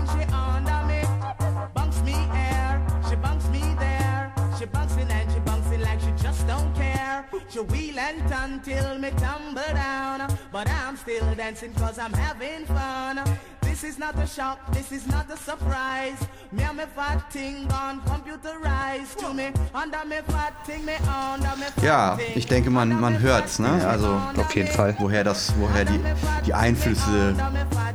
She 7.52 7.60
wheel 7.60 7.98
and 7.98 8.18
turn 8.30 8.60
till 8.64 8.98
me 8.98 9.10
tumble 9.10 9.74
down. 9.74 10.26
But 10.50 10.70
I'm 10.70 10.96
still 10.96 11.34
dancing 11.34 11.74
cause 11.74 11.98
I'm 11.98 12.14
having 12.14 12.64
fun. 12.64 13.20
This 13.60 13.84
is 13.84 13.98
not 13.98 14.14
a 14.18 14.26
shock, 14.26 14.58
this 14.72 14.90
is 14.90 15.06
not 15.06 15.30
a 15.30 15.36
surprise. 15.36 16.18
Me 16.50 16.62
and 16.62 16.78
me 16.78 16.84
fat 16.94 17.30
thing 17.30 17.66
gone 17.68 18.00
computerized 18.02 19.16
to 19.18 19.34
me. 19.34 19.50
Under 19.74 20.04
me 20.06 20.16
fat 20.28 20.54
thing, 20.64 20.84
me 20.86 20.94
under 20.96 21.56
me 21.56 21.66
fat 21.74 21.84
Ja, 21.84 22.18
ich 22.34 22.46
denke, 22.46 22.70
man, 22.70 22.98
man 23.00 23.18
hört's, 23.20 23.58
ne? 23.58 23.86
Also 23.86 24.08
Auf 24.36 24.54
jeden 24.54 24.70
Fall. 24.70 24.94
woher 24.98 25.24
das, 25.24 25.52
woher 25.58 25.84
die, 25.84 26.00
die 26.46 26.54
Einflüsse 26.54 27.34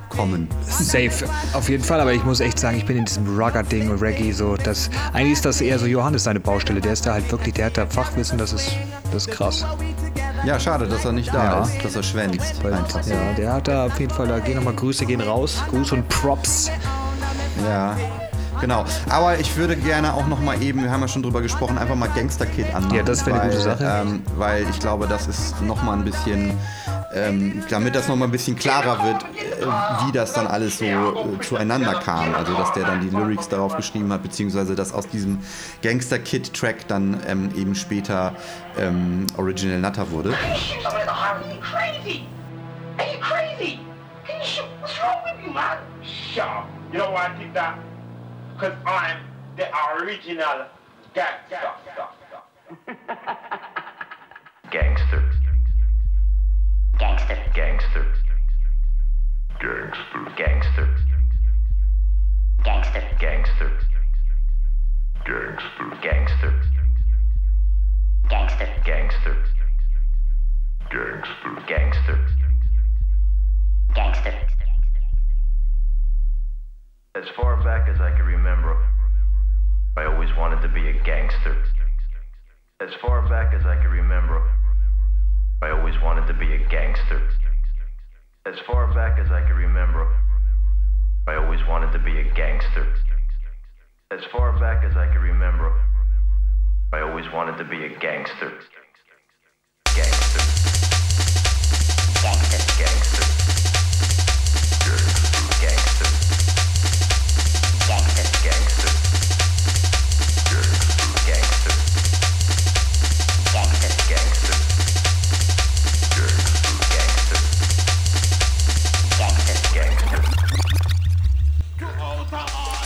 kommen. 0.10 0.50
Safe, 0.62 1.28
auf 1.54 1.70
jeden 1.70 1.84
Fall, 1.84 2.00
aber 2.00 2.14
ich 2.14 2.24
muss 2.24 2.40
echt 2.40 2.60
sagen, 2.60 2.78
ich 2.78 2.86
bin 2.86 2.98
in 2.98 3.06
diesem 3.06 3.40
Rugger-Ding 3.40 3.90
und 3.90 4.02
Reggae 4.02 4.32
so, 4.32 4.56
das, 4.56 4.90
eigentlich 5.14 5.34
ist 5.34 5.46
das 5.46 5.62
eher 5.62 5.78
so 5.80 5.86
Johannes 5.86 6.24
seine 6.24 6.40
Baustelle, 6.40 6.82
der 6.82 6.94
ist 6.94 7.06
da 7.06 7.14
halt 7.14 7.32
wirklich, 7.32 7.54
der 7.54 7.68
hat 7.68 7.78
da 7.78 7.86
Fachwissen, 7.86 8.38
das 8.38 8.52
ist, 8.52 8.72
das 9.12 9.28
ist 9.28 9.32
krass. 9.32 9.66
Ja, 10.46 10.60
schade, 10.60 10.88
dass 10.88 11.04
er 11.06 11.12
nicht 11.12 11.34
da 11.34 11.44
Ja. 11.44 11.62
ist, 11.64 11.84
dass 11.84 11.96
er 11.96 12.04
schwänzt. 12.04 12.56
So. 12.62 13.14
Ja, 13.14 13.34
der 13.36 13.54
hat 13.54 13.68
da 13.68 13.86
auf 13.88 14.00
jeden 14.00 14.14
Fall, 14.14 14.28
da 14.28 14.40
gehen 14.40 14.56
nochmal 14.56 14.76
Grüße 14.76 15.06
gehen 15.06 15.22
raus, 15.22 15.62
Gruß 15.70 15.92
und 15.94 16.08
Props. 16.10 16.70
Ja, 17.68 17.96
genau. 18.62 18.86
Aber 19.10 19.40
ich 19.40 19.56
würde 19.58 19.76
gerne 19.76 20.14
auch 20.14 20.28
noch 20.28 20.40
mal 20.40 20.62
eben, 20.62 20.84
wir 20.84 20.92
haben 20.92 21.02
ja 21.02 21.08
schon 21.08 21.24
drüber 21.24 21.42
gesprochen, 21.42 21.78
einfach 21.78 21.96
mal 21.96 22.10
Gangster 22.10 22.46
Kid 22.46 22.74
anmachen. 22.74 22.96
Ja, 22.96 23.04
das 23.04 23.26
wäre 23.26 23.40
eine 23.42 23.50
weil, 23.50 23.58
gute 23.58 23.64
Sache. 23.64 24.04
Ähm, 24.08 24.22
weil 24.36 24.66
ich 24.70 24.80
glaube, 24.80 25.08
das 25.08 25.28
ist 25.28 25.60
noch 25.62 25.82
mal 25.84 25.94
ein 25.94 26.04
bisschen, 26.04 26.54
ähm, 27.26 27.64
damit 27.70 27.96
das 27.96 28.08
noch 28.08 28.16
mal 28.16 28.26
ein 28.26 28.32
bisschen 28.32 28.56
klarer 28.56 29.04
wird, 29.04 29.24
äh, 29.24 29.66
wie 30.06 30.12
das 30.12 30.34
dann 30.34 30.48
alles 30.48 30.78
so 30.80 30.86
äh, 30.86 31.42
zueinander 31.42 31.96
kam. 31.96 32.34
Also, 32.36 32.54
dass 32.54 32.74
der 32.74 32.86
dann 32.86 33.02
die 33.02 33.10
Lyrics 33.10 33.50
darauf 33.50 33.76
geschrieben 33.76 34.12
hat, 34.14 34.24
beziehungsweise 34.24 34.76
dass 34.76 34.94
aus 34.94 35.08
diesem 35.08 35.40
Gangster 35.82 36.20
Kid 36.20 36.54
Track 36.54 36.88
dann 36.88 37.22
ähm, 37.28 37.50
eben 37.56 37.76
später 37.76 38.34
ähm, 38.78 39.28
Original 39.38 39.80
Nutter 39.80 40.10
wurde. 40.12 40.34
shoot 40.58 40.84
somebody 40.84 41.02
in 41.02 41.08
the 41.08 41.14
heart. 41.14 41.44
Are 41.44 41.54
you 41.54 41.62
crazy? 41.62 42.26
Are 43.00 43.06
you 43.06 43.20
crazy? 43.20 43.80
Can 44.26 44.40
you 44.40 44.46
shoot? 44.46 44.66
What's 44.82 45.00
wrong 45.00 45.22
with 45.26 45.46
you, 45.46 45.54
man? 45.54 45.78
Shut 46.04 46.48
up. 46.48 46.70
You 46.92 47.00
know 47.00 47.12
why 47.12 47.28
I 47.28 47.38
did 47.38 47.54
that? 47.54 47.80
Because 48.56 48.74
I'm 48.86 49.18
the 49.56 49.68
original 50.02 50.66
gangster. 51.14 51.60
Gangster. 54.72 55.26
Gangster. 57.00 57.38
Gangster. 57.54 58.06
Gangster. 59.60 60.34
Gangster. 60.36 60.88
Gangster. 62.63 63.12
Gangster. 63.20 63.72
Gangster. 65.25 65.92
Gangster. 66.01 66.54
Gangster. 68.30 68.74
Gangster. 68.86 69.36
Gangster. 70.89 71.68
Gangster. 71.68 72.18
Gangster. 73.94 74.48
As 77.16 77.25
far 77.36 77.63
back 77.63 77.88
as 77.88 78.00
I 78.01 78.12
can 78.18 78.25
remember, 78.25 78.75
I 79.98 80.06
always 80.06 80.30
wanted 80.36 80.62
to 80.62 80.68
be 80.70 80.89
a 80.89 80.94
gangster. 81.04 81.63
As 82.80 82.89
far 83.01 83.27
back 83.30 83.54
as 83.54 83.66
I 83.66 83.75
can 83.75 83.92
remember, 83.92 84.42
I 85.60 85.72
always 85.72 85.96
wanted 86.04 86.28
to 86.28 86.36
be 86.36 86.54
a 86.54 86.60
gangster. 86.70 87.30
As 88.46 88.54
far 88.68 88.94
back 88.94 89.18
as 89.18 89.32
I 89.32 89.42
can 89.48 89.56
remember, 89.56 90.08
I 91.28 91.36
always 91.36 91.60
wanted 91.68 91.92
to 91.94 92.00
be 92.00 92.20
a 92.20 92.24
gangster. 92.36 92.94
As 94.12 94.20
far 94.32 94.58
back 94.60 94.86
as 94.86 94.96
I 94.96 95.08
can 95.12 95.20
remember, 95.20 95.74
I 96.94 97.02
always 97.02 97.26
wanted 97.34 97.58
to 97.58 97.64
be 97.64 97.86
a 97.86 97.90
gangster. 98.00 98.60
Gangster. 99.96 100.42
Gangster. 102.22 102.62
Gangster. 102.78 103.26
Gangster. 104.86 105.08
Gangster. 105.60 106.57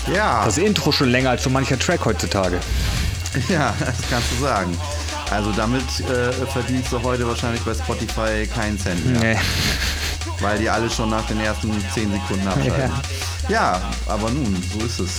Ja, 0.08 0.46
Das 0.46 0.58
Intro 0.58 0.92
schon 0.92 1.10
länger 1.10 1.32
als 1.32 1.44
so 1.44 1.50
mancher 1.50 1.78
Track 1.78 2.06
heutzutage. 2.06 2.60
ja, 3.50 3.74
das 3.80 3.96
kannst 4.10 4.32
du 4.32 4.44
sagen. 4.44 4.78
Also 5.30 5.52
damit 5.52 5.84
äh, 6.02 6.32
verdienst 6.48 6.92
du 6.92 7.02
heute 7.02 7.26
wahrscheinlich 7.28 7.62
bei 7.64 7.74
Spotify 7.74 8.48
keinen 8.48 8.78
Cent 8.78 9.06
mehr. 9.06 9.36
Nee. 9.36 9.40
Weil 10.42 10.58
die 10.58 10.70
alle 10.70 10.90
schon 10.90 11.10
nach 11.10 11.26
den 11.28 11.40
ersten 11.40 11.72
10 11.94 12.12
Sekunden 12.12 12.48
abschalten. 12.48 12.80
Ja, 12.80 13.02
aber 14.08 14.30
nun, 14.30 14.56
so 14.72 14.86
ist 14.86 15.00
es. 15.00 15.12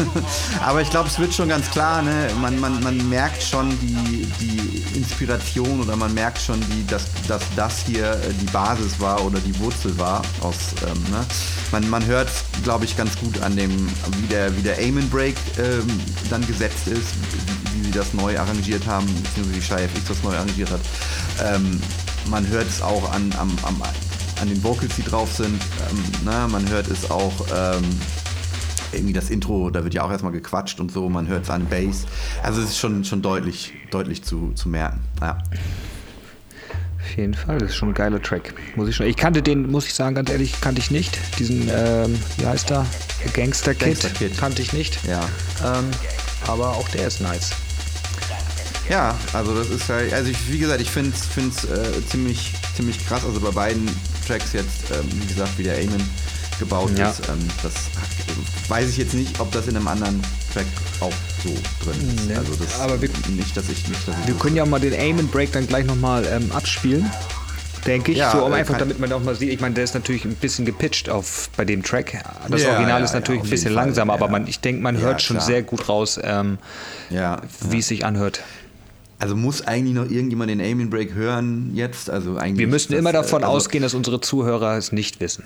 aber 0.60 0.82
ich 0.82 0.90
glaube, 0.90 1.08
es 1.08 1.18
wird 1.18 1.32
schon 1.32 1.48
ganz 1.48 1.70
klar, 1.70 2.02
ne? 2.02 2.28
man, 2.40 2.58
man, 2.58 2.82
man 2.82 3.08
merkt 3.08 3.42
schon 3.42 3.70
die, 3.80 4.26
die 4.40 4.96
Inspiration 4.96 5.80
oder 5.80 5.96
man 5.96 6.12
merkt 6.14 6.40
schon, 6.40 6.60
die, 6.60 6.86
dass, 6.86 7.04
dass 7.28 7.42
das 7.56 7.84
hier 7.86 8.12
äh, 8.12 8.32
die 8.40 8.46
Basis 8.46 8.98
war 9.00 9.24
oder 9.24 9.38
die 9.40 9.58
Wurzel 9.60 9.96
war. 9.98 10.22
Aus, 10.40 10.56
ähm, 10.86 11.02
ne? 11.10 11.24
man, 11.72 11.88
man 11.88 12.04
hört, 12.06 12.30
glaube 12.62 12.84
ich, 12.84 12.96
ganz 12.96 13.16
gut 13.18 13.40
an 13.42 13.56
dem, 13.56 13.88
wie 14.18 14.26
der, 14.26 14.56
wie 14.56 14.62
der 14.62 14.78
Aim 14.78 14.98
and 14.98 15.10
Break 15.10 15.36
ähm, 15.58 15.86
dann 16.30 16.46
gesetzt 16.46 16.86
ist, 16.86 17.14
wie, 17.72 17.84
sie 17.84 17.90
das 17.90 18.14
neu 18.14 18.38
arrangiert 18.38 18.86
haben, 18.86 19.06
beziehungsweise 19.22 19.56
wie 19.56 19.62
Shai 19.62 19.82
FX 19.84 20.04
das 20.08 20.22
neu 20.22 20.34
arrangiert 20.34 20.70
hat. 20.70 20.80
Ähm, 21.42 21.80
man 22.30 22.46
hört 22.48 22.68
es 22.68 22.80
auch 22.80 23.12
an, 23.12 23.34
am, 23.38 23.56
am, 23.64 23.82
an 24.44 24.50
den 24.50 24.62
Vocals, 24.62 24.94
die 24.96 25.02
drauf 25.02 25.32
sind. 25.32 25.54
Ähm, 25.90 26.04
na, 26.22 26.46
man 26.46 26.68
hört 26.68 26.86
es 26.88 27.10
auch 27.10 27.32
ähm, 27.50 27.82
irgendwie 28.92 29.14
das 29.14 29.30
Intro, 29.30 29.70
da 29.70 29.82
wird 29.84 29.94
ja 29.94 30.02
auch 30.02 30.10
erstmal 30.10 30.32
gequatscht 30.32 30.80
und 30.80 30.92
so. 30.92 31.08
Man 31.08 31.26
hört 31.28 31.44
es 31.44 31.50
an 31.50 31.66
Bass. 31.66 32.04
Also 32.42 32.60
es 32.60 32.70
ist 32.70 32.78
schon, 32.78 33.04
schon 33.04 33.22
deutlich, 33.22 33.72
deutlich 33.90 34.22
zu, 34.22 34.52
zu 34.54 34.68
merken. 34.68 35.00
Ja. 35.22 35.38
Auf 37.00 37.16
jeden 37.16 37.32
Fall, 37.32 37.56
das 37.56 37.70
ist 37.70 37.76
schon 37.76 37.88
ein 37.88 37.94
geiler 37.94 38.20
Track. 38.20 38.54
Muss 38.76 38.88
ich 38.88 38.96
schon. 38.96 39.06
Ich 39.06 39.16
kannte 39.16 39.40
den, 39.40 39.70
muss 39.70 39.86
ich 39.86 39.94
sagen, 39.94 40.14
ganz 40.14 40.30
ehrlich, 40.30 40.60
kannte 40.60 40.80
ich 40.80 40.90
nicht. 40.90 41.18
Diesen, 41.38 41.70
ähm, 41.74 42.14
wie 42.36 42.46
heißt 42.46 42.68
der? 42.68 42.84
Gangster 43.32 43.72
Kid. 43.72 43.86
Gangster 43.86 44.10
Kid. 44.10 44.36
Kannte 44.36 44.60
ich 44.60 44.74
nicht. 44.74 44.98
Ja. 45.06 45.20
Ähm, 45.64 45.86
aber 46.46 46.68
auch 46.68 46.88
der 46.90 47.06
ist 47.06 47.22
nice. 47.22 47.50
Ja, 48.90 49.14
also 49.32 49.54
das 49.54 49.70
ist 49.70 49.88
halt, 49.88 50.12
also 50.12 50.30
ich, 50.30 50.52
wie 50.52 50.58
gesagt, 50.58 50.80
ich 50.80 50.90
finde 50.90 51.10
es 51.16 51.64
äh, 51.64 52.06
ziemlich, 52.06 52.52
ziemlich 52.76 53.04
krass. 53.06 53.22
Also 53.24 53.40
bei 53.40 53.50
beiden 53.50 53.88
Tracks 54.26 54.52
jetzt, 54.52 54.90
ähm, 54.92 55.08
wie 55.22 55.26
gesagt, 55.26 55.56
wie 55.56 55.62
der 55.62 55.76
Amen 55.76 56.06
gebaut 56.58 56.90
Ja. 56.98 57.10
ist. 57.10 57.20
Ähm, 57.28 57.38
das 57.62 57.72
weiß 58.68 58.88
ich 58.90 58.98
jetzt 58.98 59.14
nicht, 59.14 59.40
ob 59.40 59.50
das 59.52 59.66
in 59.68 59.76
einem 59.76 59.88
anderen 59.88 60.20
Track 60.52 60.66
auch 61.00 61.12
so 61.42 61.48
drin 61.82 62.14
ist. 62.16 62.28
Nee. 62.28 62.36
Also 62.36 62.54
das 62.56 62.78
Aber 62.80 63.00
wir- 63.00 63.08
nicht, 63.30 63.56
dass 63.56 63.68
ich 63.70 63.88
nicht, 63.88 64.06
dass 64.06 64.14
ich 64.20 64.26
Wir 64.28 64.34
können 64.34 64.56
ja 64.56 64.62
auch 64.62 64.68
mal 64.68 64.80
den 64.80 64.92
Aim 64.94 65.18
and 65.18 65.32
Break 65.32 65.52
dann 65.52 65.66
gleich 65.66 65.86
nochmal 65.86 66.26
ähm, 66.26 66.52
abspielen. 66.52 67.10
Denke 67.86 68.12
ich. 68.12 68.18
Ja, 68.18 68.32
so, 68.32 68.44
um 68.44 68.52
äh, 68.52 68.56
einfach, 68.56 68.78
damit 68.78 68.98
man 68.98 69.12
auch 69.12 69.22
mal 69.22 69.34
sieht. 69.34 69.50
Ich 69.50 69.60
meine, 69.60 69.74
der 69.74 69.84
ist 69.84 69.94
natürlich 69.94 70.24
ein 70.24 70.34
bisschen 70.36 70.64
gepitcht 70.64 71.08
auf, 71.10 71.50
bei 71.56 71.64
dem 71.66 71.82
Track. 71.82 72.22
Das 72.48 72.62
Ja, 72.62 72.70
Original 72.70 73.00
ja, 73.00 73.04
ist 73.04 73.12
natürlich 73.14 73.40
ja, 73.42 73.46
ein 73.46 73.50
bisschen 73.50 73.74
Fall, 73.74 73.84
langsamer, 73.84 74.12
aber 74.14 74.28
man, 74.28 74.46
ich 74.46 74.60
denke, 74.60 74.82
man 74.82 74.94
Ja, 74.96 75.02
hört 75.02 75.22
schon 75.22 75.38
sehr 75.40 75.62
gut 75.62 75.88
raus, 75.88 76.18
ähm, 76.22 76.58
ja, 77.10 77.42
wie 77.68 77.78
es 77.80 77.88
sich 77.88 78.04
anhört. 78.06 78.40
Also 79.18 79.36
muss 79.36 79.62
eigentlich 79.62 79.94
noch 79.94 80.10
irgendjemand 80.10 80.50
den 80.50 80.60
Aiming 80.60 80.90
Break 80.90 81.14
hören 81.14 81.70
jetzt? 81.74 82.10
Also 82.10 82.36
eigentlich 82.36 82.58
Wir 82.58 82.66
müssen 82.66 82.92
das, 82.92 82.98
immer 82.98 83.12
davon 83.12 83.42
äh, 83.42 83.46
also 83.46 83.56
ausgehen, 83.56 83.82
dass 83.82 83.94
unsere 83.94 84.20
Zuhörer 84.20 84.76
es 84.76 84.92
nicht 84.92 85.20
wissen. 85.20 85.44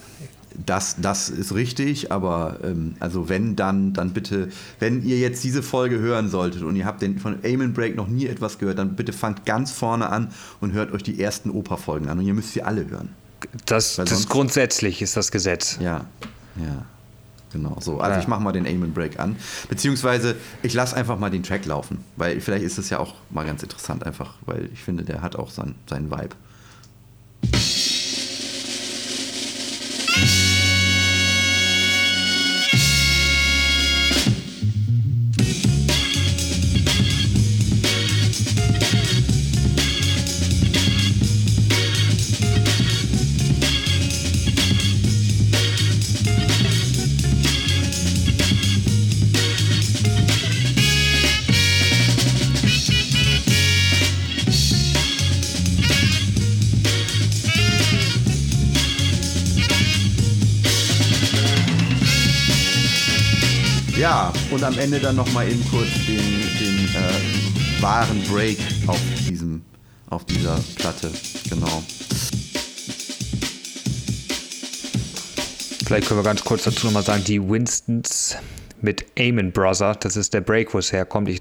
Das, 0.66 0.96
das 1.00 1.28
ist 1.28 1.54
richtig, 1.54 2.10
aber 2.10 2.58
ähm, 2.64 2.96
also 2.98 3.28
wenn 3.28 3.54
dann, 3.54 3.92
dann 3.92 4.10
bitte, 4.10 4.48
wenn 4.80 5.04
ihr 5.04 5.18
jetzt 5.18 5.44
diese 5.44 5.62
Folge 5.62 5.98
hören 5.98 6.28
solltet 6.28 6.62
und 6.62 6.74
ihr 6.74 6.84
habt 6.84 7.02
den 7.02 7.18
von 7.18 7.38
Aim 7.44 7.72
Break 7.72 7.94
noch 7.94 8.08
nie 8.08 8.26
etwas 8.26 8.58
gehört, 8.58 8.78
dann 8.78 8.96
bitte 8.96 9.12
fangt 9.12 9.44
ganz 9.46 9.70
vorne 9.70 10.08
an 10.08 10.32
und 10.60 10.72
hört 10.72 10.92
euch 10.92 11.02
die 11.02 11.20
ersten 11.22 11.50
Oper-Folgen 11.50 12.08
an 12.08 12.18
und 12.18 12.26
ihr 12.26 12.34
müsst 12.34 12.54
sie 12.54 12.62
alle 12.62 12.88
hören. 12.88 13.10
Das, 13.66 13.96
das 13.96 14.28
grundsätzlich 14.28 15.00
ist 15.00 15.16
das 15.16 15.30
Gesetz. 15.30 15.78
Ja, 15.80 16.06
ja. 16.56 16.86
Genau, 17.52 17.76
so. 17.80 17.98
Also 18.00 18.14
Ja. 18.16 18.20
ich 18.20 18.28
mache 18.28 18.42
mal 18.42 18.52
den 18.52 18.66
Aim 18.66 18.82
and 18.82 18.94
Break 18.94 19.18
an. 19.18 19.36
Beziehungsweise 19.68 20.36
ich 20.62 20.74
lasse 20.74 20.96
einfach 20.96 21.18
mal 21.18 21.30
den 21.30 21.42
Track 21.42 21.64
laufen. 21.66 22.04
Weil 22.16 22.40
vielleicht 22.40 22.64
ist 22.64 22.78
es 22.78 22.90
ja 22.90 22.98
auch 22.98 23.14
mal 23.30 23.46
ganz 23.46 23.62
interessant 23.62 24.04
einfach, 24.04 24.34
weil 24.46 24.68
ich 24.72 24.82
finde, 24.82 25.04
der 25.04 25.22
hat 25.22 25.36
auch 25.36 25.50
sein, 25.50 25.74
seinen 25.88 26.10
Vibe. 26.10 26.36
Und 64.58 64.64
am 64.64 64.76
Ende 64.76 64.98
dann 64.98 65.14
nochmal 65.14 65.48
eben 65.48 65.64
kurz 65.70 65.86
den, 66.08 66.16
den 66.58 66.88
äh, 66.96 67.80
wahren 67.82 68.20
Break 68.24 68.58
auf, 68.88 69.00
diesem, 69.28 69.62
auf 70.10 70.24
dieser 70.24 70.58
Platte. 70.74 71.12
Genau. 71.48 71.84
Vielleicht 75.86 76.08
können 76.08 76.18
wir 76.18 76.24
ganz 76.24 76.42
kurz 76.42 76.64
dazu 76.64 76.86
nochmal 76.86 77.04
sagen, 77.04 77.22
die 77.22 77.40
Winstons 77.40 78.36
mit 78.80 79.06
Amen 79.16 79.52
Brother, 79.52 79.94
das 79.94 80.16
ist 80.16 80.34
der 80.34 80.40
Break, 80.40 80.74
wo 80.74 80.78
es 80.78 80.92
herkommt. 80.92 81.28
Ich, 81.28 81.40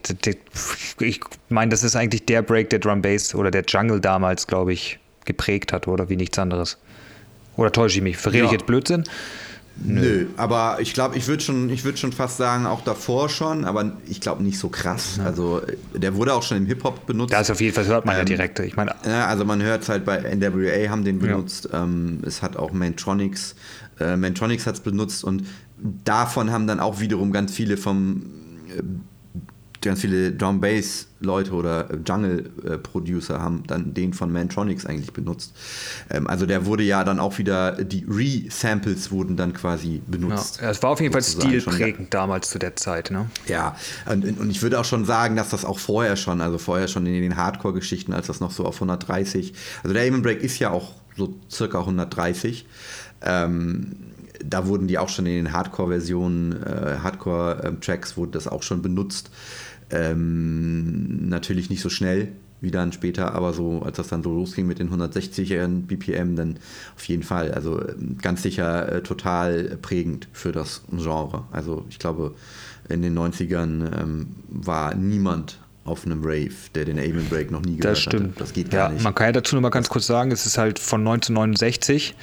ich 0.99 1.19
meine, 1.49 1.71
das 1.71 1.81
ist 1.83 1.95
eigentlich 1.95 2.25
der 2.27 2.43
Break, 2.43 2.69
der 2.69 2.77
Drum 2.77 3.01
Bass 3.01 3.33
oder 3.33 3.49
der 3.49 3.63
Jungle 3.67 3.99
damals, 3.99 4.45
glaube 4.45 4.73
ich, 4.73 4.99
geprägt 5.25 5.73
hat, 5.73 5.87
oder 5.87 6.07
wie 6.09 6.17
nichts 6.17 6.37
anderes. 6.37 6.77
Oder 7.55 7.71
täusche 7.71 7.97
ich 7.97 8.03
mich? 8.03 8.17
Verrede 8.17 8.45
ich 8.45 8.51
Ja. 8.51 8.57
jetzt 8.57 8.67
Blödsinn? 8.67 9.05
Nö, 9.83 10.25
aber 10.37 10.77
ich 10.79 10.93
glaube, 10.93 11.17
ich 11.17 11.27
würde 11.27 11.43
schon, 11.43 11.69
ich 11.69 11.83
würd 11.83 11.99
schon 11.99 12.11
fast 12.11 12.37
sagen, 12.37 12.65
auch 12.65 12.81
davor 12.81 13.29
schon, 13.29 13.63
aber 13.63 13.93
ich 14.07 14.21
glaube 14.21 14.43
nicht 14.43 14.57
so 14.57 14.69
krass. 14.69 15.19
Also 15.23 15.61
äh, 15.61 15.99
der 15.99 16.15
wurde 16.15 16.33
auch 16.33 16.43
schon 16.43 16.57
im 16.57 16.65
Hip-Hop 16.65 17.05
benutzt. 17.05 17.33
Da 17.33 17.41
ist 17.41 17.51
auf 17.51 17.61
jeden 17.61 17.73
Fall, 17.75 17.85
hört 17.85 18.05
man 18.05 18.15
ja 18.15 18.21
Ähm, 18.21 18.25
direkt. 18.25 18.59
Ich 18.59 18.75
meine, 18.75 18.95
Ja, 19.05 19.27
also 19.27 19.45
man 19.45 19.61
hört 19.61 19.83
es 19.83 19.89
halt 19.89 20.03
bei 20.03 20.17
NWA 20.19 20.89
haben 20.89 21.03
den 21.03 21.19
benutzt. 21.19 21.69
Ähm, 21.73 22.19
es 22.25 22.41
hat 22.41 22.57
auch 22.57 22.71
Mantronics. 22.71 23.55
Äh, 23.99 24.17
Mantronics 24.17 24.65
hat 24.65 24.75
es 24.75 24.81
benutzt 24.81 25.23
und 25.23 25.43
davon 26.03 26.51
haben 26.51 26.65
dann 26.67 26.79
auch 26.79 26.99
wiederum 26.99 27.31
ganz 27.31 27.53
viele 27.53 27.77
vom 27.77 28.23
äh, 28.75 28.81
ganz 29.81 30.01
viele 30.01 30.31
Drum 30.31 30.59
Bass 30.61 31.07
Leute 31.19 31.51
oder 31.53 31.89
äh, 31.89 31.97
Jungle 32.05 32.49
Producer 32.83 33.41
haben 33.41 33.63
dann 33.65 33.93
den 33.93 34.13
von 34.13 34.31
Mantronics 34.31 34.85
eigentlich 34.85 35.13
benutzt. 35.13 35.53
Ähm, 36.09 36.27
also 36.27 36.45
der 36.45 36.65
wurde 36.65 36.83
ja 36.83 37.03
dann 37.03 37.19
auch 37.19 37.37
wieder 37.37 37.71
die 37.83 38.05
Re-Samples 38.07 39.11
wurden 39.11 39.35
dann 39.35 39.53
quasi 39.53 39.95
ja, 39.95 40.01
benutzt. 40.07 40.61
es 40.61 40.83
war 40.83 40.91
auf 40.91 41.01
jeden 41.01 41.13
Fall 41.13 41.23
stilprägend 41.23 42.13
damals 42.13 42.49
zu 42.49 42.59
der 42.59 42.75
Zeit. 42.75 43.11
Ne? 43.11 43.29
Ja, 43.47 43.75
und, 44.05 44.39
und 44.39 44.49
ich 44.49 44.61
würde 44.61 44.79
auch 44.79 44.85
schon 44.85 45.05
sagen, 45.05 45.35
dass 45.35 45.49
das 45.49 45.65
auch 45.65 45.79
vorher 45.79 46.15
schon, 46.15 46.41
also 46.41 46.57
vorher 46.57 46.87
schon 46.87 47.05
in 47.05 47.21
den 47.21 47.35
Hardcore-Geschichten, 47.35 48.13
als 48.13 48.27
das 48.27 48.39
noch 48.39 48.51
so 48.51 48.65
auf 48.65 48.75
130, 48.75 49.53
also 49.83 49.93
der 49.93 50.03
Aim 50.03 50.21
Break 50.21 50.41
ist 50.41 50.59
ja 50.59 50.69
auch 50.69 50.93
so 51.15 51.33
circa 51.49 51.79
130. 51.79 52.65
Ähm, 53.21 53.95
da 54.45 54.67
wurden 54.67 54.87
die 54.87 54.99
auch 54.99 55.09
schon 55.09 55.25
in 55.25 55.45
den 55.45 55.53
Hardcore-Versionen, 55.53 56.63
äh, 56.63 56.97
Hardcore-Tracks 57.01 58.17
wurde 58.17 58.31
das 58.33 58.47
auch 58.47 58.63
schon 58.63 58.81
benutzt. 58.81 59.31
Ähm, 59.89 61.29
natürlich 61.29 61.69
nicht 61.69 61.81
so 61.81 61.89
schnell 61.89 62.33
wie 62.59 62.71
dann 62.71 62.91
später, 62.91 63.33
aber 63.35 63.53
so, 63.53 63.81
als 63.83 63.97
das 63.97 64.07
dann 64.07 64.23
so 64.23 64.33
losging 64.33 64.65
mit 64.65 64.79
den 64.79 64.89
160er 64.89 65.67
BPM, 65.67 66.35
dann 66.35 66.57
auf 66.95 67.07
jeden 67.07 67.23
Fall. 67.23 67.51
Also 67.51 67.79
ähm, 67.87 68.17
ganz 68.21 68.41
sicher 68.41 68.91
äh, 68.91 69.03
total 69.03 69.77
prägend 69.81 70.27
für 70.33 70.51
das 70.51 70.81
Genre. 70.91 71.43
Also 71.51 71.85
ich 71.89 71.99
glaube, 71.99 72.33
in 72.89 73.01
den 73.01 73.17
90ern 73.17 74.01
ähm, 74.01 74.27
war 74.49 74.95
niemand 74.95 75.59
auf 75.87 76.05
einem 76.05 76.21
Rave, 76.23 76.51
der 76.75 76.85
den 76.85 76.97
Aim 76.99 77.17
and 77.17 77.29
Break 77.29 77.51
noch 77.51 77.61
nie 77.61 77.77
gehört 77.77 77.97
Das 77.97 77.99
stimmt. 77.99 78.29
hatte. 78.31 78.39
Das 78.39 78.53
geht 78.53 78.71
gar 78.71 78.87
ja, 78.87 78.93
nicht. 78.93 79.03
Man 79.03 79.15
kann 79.15 79.27
ja 79.27 79.31
dazu 79.33 79.55
noch 79.55 79.61
mal 79.61 79.69
ganz 79.69 79.89
kurz 79.89 80.07
sagen, 80.07 80.31
es 80.31 80.45
ist 80.45 80.57
halt 80.57 80.79
von 80.79 81.01
1969. 81.01 82.15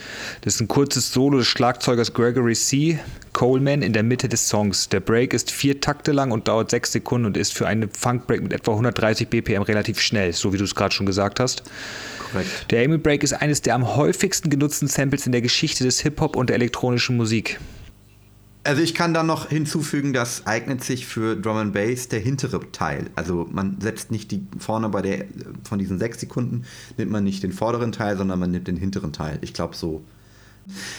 Das 0.42 0.54
ist 0.54 0.60
ein 0.60 0.68
kurzes 0.68 1.12
Solo 1.12 1.38
des 1.38 1.46
Schlagzeugers 1.46 2.12
Gregory 2.12 2.54
C. 2.54 2.98
Coleman 3.32 3.82
in 3.82 3.92
der 3.92 4.02
Mitte 4.02 4.28
des 4.28 4.48
Songs. 4.48 4.88
Der 4.88 5.00
Break 5.00 5.34
ist 5.34 5.50
vier 5.50 5.80
Takte 5.80 6.12
lang 6.12 6.30
und 6.30 6.46
dauert 6.46 6.70
sechs 6.70 6.92
Sekunden 6.92 7.26
und 7.26 7.36
ist 7.36 7.52
für 7.52 7.66
einen 7.66 7.90
Funkbreak 7.90 8.42
mit 8.42 8.52
etwa 8.52 8.72
130 8.72 9.28
BPM 9.28 9.62
relativ 9.62 10.00
schnell, 10.00 10.32
so 10.32 10.52
wie 10.52 10.58
du 10.58 10.64
es 10.64 10.74
gerade 10.74 10.94
schon 10.94 11.06
gesagt 11.06 11.40
hast. 11.40 11.64
Korrekt. 12.30 12.70
Der 12.70 12.84
Amy 12.84 12.98
Break 12.98 13.22
ist 13.24 13.32
eines 13.32 13.60
der 13.60 13.74
am 13.74 13.96
häufigsten 13.96 14.50
genutzten 14.50 14.86
Samples 14.88 15.26
in 15.26 15.32
der 15.32 15.42
Geschichte 15.42 15.84
des 15.84 16.00
Hip-Hop 16.00 16.36
und 16.36 16.48
der 16.48 16.56
elektronischen 16.56 17.16
Musik. 17.16 17.58
Also 18.64 18.80
ich 18.80 18.94
kann 18.94 19.12
dann 19.12 19.26
noch 19.26 19.48
hinzufügen, 19.50 20.14
das 20.14 20.46
eignet 20.46 20.82
sich 20.82 21.06
für 21.06 21.36
Drum 21.36 21.58
and 21.58 21.72
Bass 21.74 22.08
der 22.08 22.20
hintere 22.20 22.60
Teil. 22.72 23.10
Also 23.14 23.46
man 23.52 23.78
setzt 23.80 24.10
nicht 24.10 24.30
die 24.30 24.46
vorne 24.58 24.88
bei 24.88 25.02
der 25.02 25.26
von 25.68 25.78
diesen 25.78 25.98
sechs 25.98 26.18
Sekunden 26.20 26.64
nimmt 26.96 27.10
man 27.10 27.24
nicht 27.24 27.42
den 27.42 27.52
vorderen 27.52 27.92
Teil, 27.92 28.16
sondern 28.16 28.38
man 28.38 28.50
nimmt 28.50 28.66
den 28.66 28.76
hinteren 28.76 29.12
Teil. 29.12 29.38
Ich 29.42 29.52
glaube 29.52 29.76
so 29.76 30.02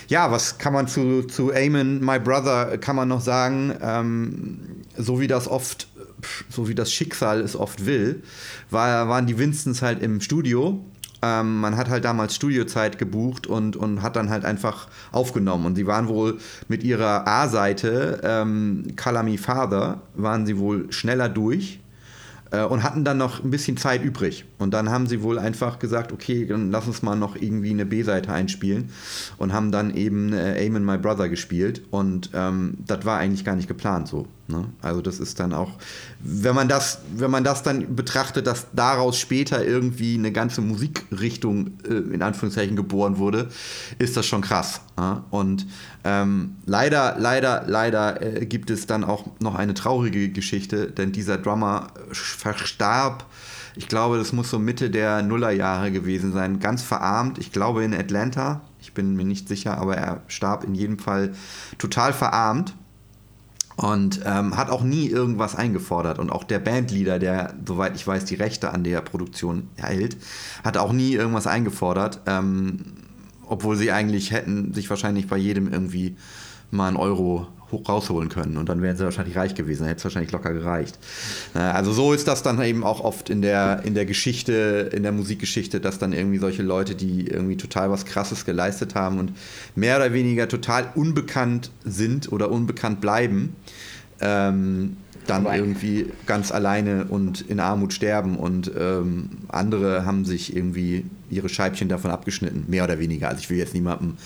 Ja, 0.08 0.32
was 0.32 0.60
kann 0.60 0.74
man 0.74 0.88
zu, 0.88 1.24
zu 1.24 1.52
Eamon, 1.52 2.06
My 2.06 2.20
Brother, 2.20 2.78
kann 2.78 2.96
man 2.96 3.08
noch 3.08 3.22
sagen? 3.22 3.74
Ähm, 3.82 4.60
so 4.96 5.20
wie 5.20 5.28
das 5.28 5.48
oft, 5.48 5.88
so 6.50 6.68
wie 6.68 6.76
das 6.76 6.94
Schicksal 6.94 7.42
es 7.42 7.56
oft 7.56 7.86
will, 7.86 8.22
war, 8.70 9.10
waren 9.10 9.26
die 9.26 9.38
Winstons 9.40 9.82
halt 9.82 10.04
im 10.04 10.22
Studio. 10.22 10.86
Ähm, 11.26 11.60
man 11.60 11.76
hat 11.76 11.90
halt 11.90 12.06
damals 12.06 12.36
Studiozeit 12.36 13.00
gebucht 13.00 13.48
und, 13.48 13.76
und 13.76 14.04
hat 14.04 14.16
dann 14.16 14.30
halt 14.30 14.46
einfach 14.46 14.88
aufgenommen. 15.12 15.66
Und 15.66 15.76
sie 15.76 15.88
waren 15.88 16.08
wohl 16.08 16.38
mit 16.68 16.84
ihrer 16.84 17.28
A-Seite, 17.28 18.22
ähm, 18.24 18.86
Color 18.96 19.24
Me 19.24 19.38
Father, 19.40 20.02
waren 20.14 20.46
sie 20.46 20.60
wohl 20.60 20.92
schneller 20.92 21.28
durch 21.28 21.80
äh, 22.52 22.64
und 22.64 22.84
hatten 22.84 23.04
dann 23.04 23.18
noch 23.18 23.44
ein 23.44 23.50
bisschen 23.50 23.76
Zeit 23.78 24.04
übrig. 24.04 24.46
Und 24.60 24.76
dann 24.76 24.90
haben 24.90 25.08
sie 25.08 25.24
wohl 25.24 25.40
einfach 25.40 25.80
gesagt, 25.80 26.12
okay, 26.12 26.46
dann 26.46 26.70
lass 26.70 26.86
uns 26.86 27.02
mal 27.02 27.16
noch 27.16 27.36
irgendwie 27.36 27.72
eine 27.72 27.88
B-Seite 27.88 28.32
einspielen 28.32 28.90
und 29.38 29.52
haben 29.52 29.72
dann 29.72 29.96
eben 29.96 30.32
äh, 30.32 30.64
Aim 30.64 30.76
and 30.76 30.86
My 30.86 31.00
Brother 31.00 31.28
gespielt. 31.28 31.82
Und 31.90 32.30
ähm, 32.36 32.78
das 32.86 33.04
war 33.04 33.18
eigentlich 33.18 33.46
gar 33.46 33.56
nicht 33.56 33.68
geplant 33.68 34.08
so. 34.08 34.28
Ne? 34.48 34.66
Also 34.82 35.02
das 35.02 35.20
ist 35.20 35.40
dann 35.40 35.54
auch, 35.54 35.72
wenn 36.20 36.54
man 36.54 36.68
das, 36.68 37.00
wenn 37.16 37.32
man 37.32 37.44
das 37.44 37.64
dann 37.64 37.96
betrachtet, 37.96 38.46
dass 38.46 38.68
daraus 38.74 39.18
später 39.18 39.66
irgendwie 39.66 40.16
eine 40.16 40.32
ganze 40.32 40.62
Musikrichtung 40.62 41.72
äh, 41.84 41.94
in 41.96 42.22
Anführungszeichen 42.22 42.76
geboren 42.76 43.18
wurde, 43.18 43.50
ist 43.98 44.16
das 44.16 44.28
schon 44.28 44.42
krass. 44.42 44.82
Ja? 45.00 45.24
Und 45.32 45.66
ähm, 46.04 46.58
leider, 46.68 47.16
leider, 47.18 47.64
leider 47.66 48.22
äh, 48.22 48.46
gibt 48.46 48.70
es 48.70 48.86
dann 48.86 49.04
auch 49.04 49.26
noch 49.40 49.56
eine 49.56 49.74
traurige 49.74 50.30
Geschichte, 50.30 50.92
denn 50.92 51.12
dieser 51.12 51.40
Drummer 51.40 51.88
verstarb. 52.12 53.26
Ich 53.76 53.88
glaube, 53.88 54.18
das 54.20 54.32
muss 54.32 54.52
so 54.52 54.60
Mitte 54.60 54.92
der 54.92 55.24
Nullerjahre 55.24 55.92
gewesen 55.92 56.34
sein. 56.34 56.60
Ganz 56.60 56.84
verarmt. 56.84 57.40
Ich 57.40 57.52
glaube 57.52 57.84
in 57.84 57.96
Atlanta. 57.96 58.62
Ich 58.80 58.94
bin 58.94 59.16
mir 59.16 59.26
nicht 59.26 59.48
sicher, 59.48 59.80
aber 59.80 59.98
er 59.98 60.22
starb 60.28 60.64
in 60.64 60.76
jedem 60.76 61.00
Fall 61.00 61.34
total 61.80 62.14
verarmt 62.14 62.76
und 63.78 64.22
ähm, 64.26 64.56
hat 64.56 64.70
auch 64.70 64.84
nie 64.84 65.08
irgendwas 65.08 65.56
eingefordert. 65.56 66.20
Und 66.20 66.32
auch 66.32 66.44
der 66.44 66.60
Bandleader, 66.60 67.20
der, 67.20 67.54
soweit 67.66 67.96
ich 67.96 68.06
weiß, 68.08 68.26
die 68.26 68.36
Rechte 68.36 68.72
an 68.72 68.84
der 68.84 69.02
Produktion 69.02 69.70
erhält, 69.76 70.18
hat 70.64 70.78
auch 70.78 70.94
nie 70.94 71.14
irgendwas 71.14 71.48
eingefordert, 71.48 72.22
ähm, 72.26 72.80
obwohl 73.48 73.76
sie 73.76 73.92
eigentlich 73.92 74.32
hätten 74.32 74.74
sich 74.74 74.90
wahrscheinlich 74.90 75.28
bei 75.28 75.38
jedem 75.38 75.72
irgendwie 75.72 76.16
mal 76.72 76.88
einen 76.88 76.98
Euro 76.98 77.48
rausholen 77.72 78.30
können 78.30 78.58
und 78.58 78.70
dann 78.70 78.82
wären 78.82 78.98
sie 78.98 79.04
wahrscheinlich 79.04 79.36
reich 79.36 79.56
gewesen, 79.56 79.82
dann 79.82 79.90
hätte 79.90 80.00
es 80.00 80.04
wahrscheinlich 80.04 80.32
locker 80.32 80.54
gereicht. 80.54 80.98
Äh, 81.54 81.60
also 81.60 81.92
so 81.92 82.14
ist 82.14 82.28
das 82.28 82.44
dann 82.44 82.62
eben 82.62 82.84
auch 82.84 83.02
oft 83.02 83.30
in 83.30 83.42
der, 83.42 83.82
in 83.84 83.94
der 83.94 84.06
Geschichte, 84.06 84.90
in 84.94 85.04
der 85.04 85.12
Musikgeschichte, 85.12 85.80
dass 85.80 86.00
dann 86.00 86.14
irgendwie 86.14 86.38
solche 86.38 86.64
Leute, 86.64 86.96
die 86.96 87.28
irgendwie 87.28 87.58
total 87.58 87.92
was 87.92 88.06
Krasses 88.06 88.46
geleistet 88.46 88.96
haben 88.96 89.20
und 89.20 89.34
mehr 89.76 89.98
oder 89.98 90.14
weniger 90.14 90.48
total 90.48 90.92
unbekannt 90.96 91.72
sind 91.84 92.32
oder 92.32 92.52
unbekannt 92.52 93.02
bleiben, 93.02 93.56
ähm, 94.22 94.98
dann 95.28 95.46
irgendwie 95.46 96.08
ganz 96.26 96.52
alleine 96.52 97.06
und 97.06 97.42
in 97.42 97.60
Armut 97.60 97.94
sterben 97.94 98.38
und 98.38 98.72
ähm, 98.78 99.30
andere 99.48 100.06
haben 100.06 100.26
sich 100.26 100.56
irgendwie 100.56 101.06
ihre 101.30 101.50
Scheibchen 101.50 101.90
davon 101.90 102.12
abgeschnitten, 102.12 102.66
mehr 102.68 102.84
oder 102.84 103.00
weniger. 103.00 103.30
Also 103.30 103.40
ich 103.40 103.50
will 103.50 103.58
jetzt 103.58 103.74
niemandem 103.74 104.18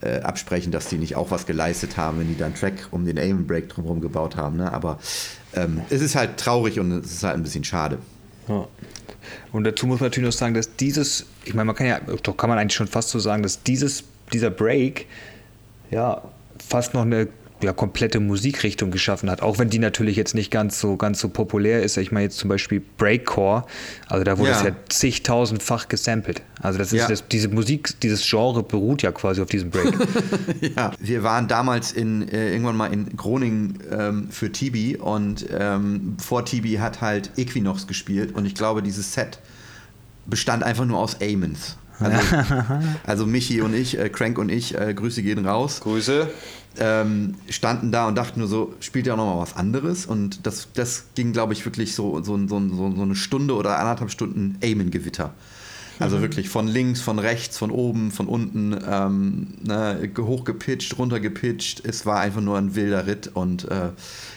äh, 0.00 0.20
absprechen, 0.20 0.72
dass 0.72 0.88
die 0.88 0.96
nicht 0.96 1.16
auch 1.16 1.30
was 1.30 1.46
geleistet 1.46 1.96
haben, 1.96 2.18
wenn 2.18 2.28
die 2.28 2.36
dann 2.36 2.54
Track 2.54 2.88
um 2.90 3.04
den 3.04 3.18
Aim 3.18 3.46
Break 3.46 3.68
drumherum 3.68 4.00
gebaut 4.00 4.36
haben. 4.36 4.56
Ne? 4.56 4.72
Aber 4.72 4.98
ähm, 5.54 5.82
es 5.90 6.02
ist 6.02 6.14
halt 6.14 6.36
traurig 6.36 6.80
und 6.80 6.92
es 6.92 7.12
ist 7.12 7.22
halt 7.22 7.36
ein 7.36 7.42
bisschen 7.42 7.64
schade. 7.64 7.98
Ja. 8.48 8.66
Und 9.52 9.64
dazu 9.64 9.86
muss 9.86 10.00
man 10.00 10.08
natürlich 10.10 10.28
noch 10.28 10.38
sagen, 10.38 10.54
dass 10.54 10.76
dieses, 10.76 11.26
ich 11.44 11.54
meine, 11.54 11.66
man 11.66 11.76
kann 11.76 11.86
ja, 11.86 12.00
doch 12.00 12.36
kann 12.36 12.50
man 12.50 12.58
eigentlich 12.58 12.74
schon 12.74 12.88
fast 12.88 13.10
so 13.10 13.18
sagen, 13.18 13.42
dass 13.42 13.62
dieses, 13.62 14.04
dieser 14.32 14.50
Break 14.50 15.06
ja 15.90 16.22
fast 16.68 16.94
noch 16.94 17.02
eine 17.02 17.28
ja, 17.62 17.72
komplette 17.72 18.20
Musikrichtung 18.20 18.90
geschaffen 18.90 19.30
hat, 19.30 19.40
auch 19.40 19.58
wenn 19.58 19.70
die 19.70 19.78
natürlich 19.78 20.16
jetzt 20.16 20.34
nicht 20.34 20.50
ganz 20.50 20.80
so 20.80 20.96
ganz 20.96 21.20
so 21.20 21.28
populär 21.30 21.82
ist. 21.82 21.96
Ich 21.96 22.12
meine 22.12 22.24
jetzt 22.24 22.36
zum 22.36 22.48
Beispiel 22.50 22.82
Breakcore, 22.98 23.64
also 24.08 24.22
da 24.24 24.36
wurde 24.38 24.50
Ja. 24.50 24.58
es 24.58 24.62
ja 24.64 24.72
zigtausendfach 24.88 25.88
gesampelt. 25.88 26.42
Also 26.60 26.78
das 26.78 26.92
ist 26.92 27.00
Ja. 27.00 27.08
das, 27.08 27.26
diese 27.28 27.48
Musik, 27.48 27.98
dieses 28.00 28.28
Genre 28.28 28.62
beruht 28.62 29.02
ja 29.02 29.12
quasi 29.12 29.40
auf 29.40 29.48
diesem 29.48 29.70
Break. 29.70 29.94
Ja, 30.76 30.92
wir 30.98 31.22
waren 31.22 31.46
damals 31.48 31.92
in, 31.92 32.28
äh, 32.28 32.50
irgendwann 32.52 32.76
mal 32.76 32.92
in 32.92 33.16
Groningen 33.16 33.78
ähm, 33.90 34.28
für 34.30 34.50
Tibi 34.52 34.96
und 34.96 35.46
ähm, 35.56 36.16
vor 36.22 36.44
Tibi 36.44 36.74
hat 36.74 37.00
halt 37.00 37.30
Equinox 37.36 37.86
gespielt 37.86 38.34
und 38.34 38.44
ich 38.46 38.54
glaube, 38.54 38.82
dieses 38.82 39.14
Set 39.14 39.38
bestand 40.26 40.62
einfach 40.64 40.84
nur 40.84 40.98
aus 40.98 41.16
Amens. 41.22 41.76
Also, 42.00 42.18
also 43.06 43.26
Michi 43.26 43.60
und 43.60 43.74
ich, 43.74 43.98
äh, 43.98 44.08
Crank 44.08 44.38
und 44.38 44.48
ich, 44.48 44.78
äh, 44.78 44.94
Grüße 44.94 45.22
gehen 45.22 45.46
raus. 45.46 45.80
Grüße. 45.80 46.28
ähm, 46.78 47.36
standen 47.50 47.92
da 47.92 48.08
und 48.08 48.16
dachten 48.16 48.40
nur 48.40 48.48
so, 48.48 48.74
spielt 48.80 49.06
ja 49.06 49.14
auch 49.14 49.18
noch 49.18 49.34
mal 49.34 49.40
was 49.40 49.56
anderes. 49.56 50.06
Und 50.06 50.46
das, 50.46 50.68
das 50.74 51.06
ging, 51.14 51.32
glaube 51.32 51.52
ich, 51.52 51.64
wirklich 51.64 51.94
so, 51.94 52.22
so, 52.22 52.36
so, 52.48 52.60
so, 52.68 52.92
so 52.96 53.02
eine 53.02 53.14
Stunde 53.14 53.54
oder 53.54 53.78
anderthalb 53.78 54.10
Stunden 54.10 54.58
Amen-Gewitter. 54.62 55.32
Also 56.00 56.20
wirklich 56.20 56.48
von 56.48 56.66
links, 56.66 57.00
von 57.00 57.18
rechts, 57.18 57.56
von 57.56 57.70
oben, 57.70 58.10
von 58.10 58.26
unten, 58.26 58.76
ähm, 58.88 59.54
ne, 59.62 60.10
hochgepitcht, 60.18 60.98
runtergepitcht. 60.98 61.84
Es 61.84 62.04
war 62.04 62.20
einfach 62.20 62.40
nur 62.40 62.58
ein 62.58 62.74
wilder 62.74 63.06
Ritt 63.06 63.30
und 63.32 63.70
äh, 63.70 63.90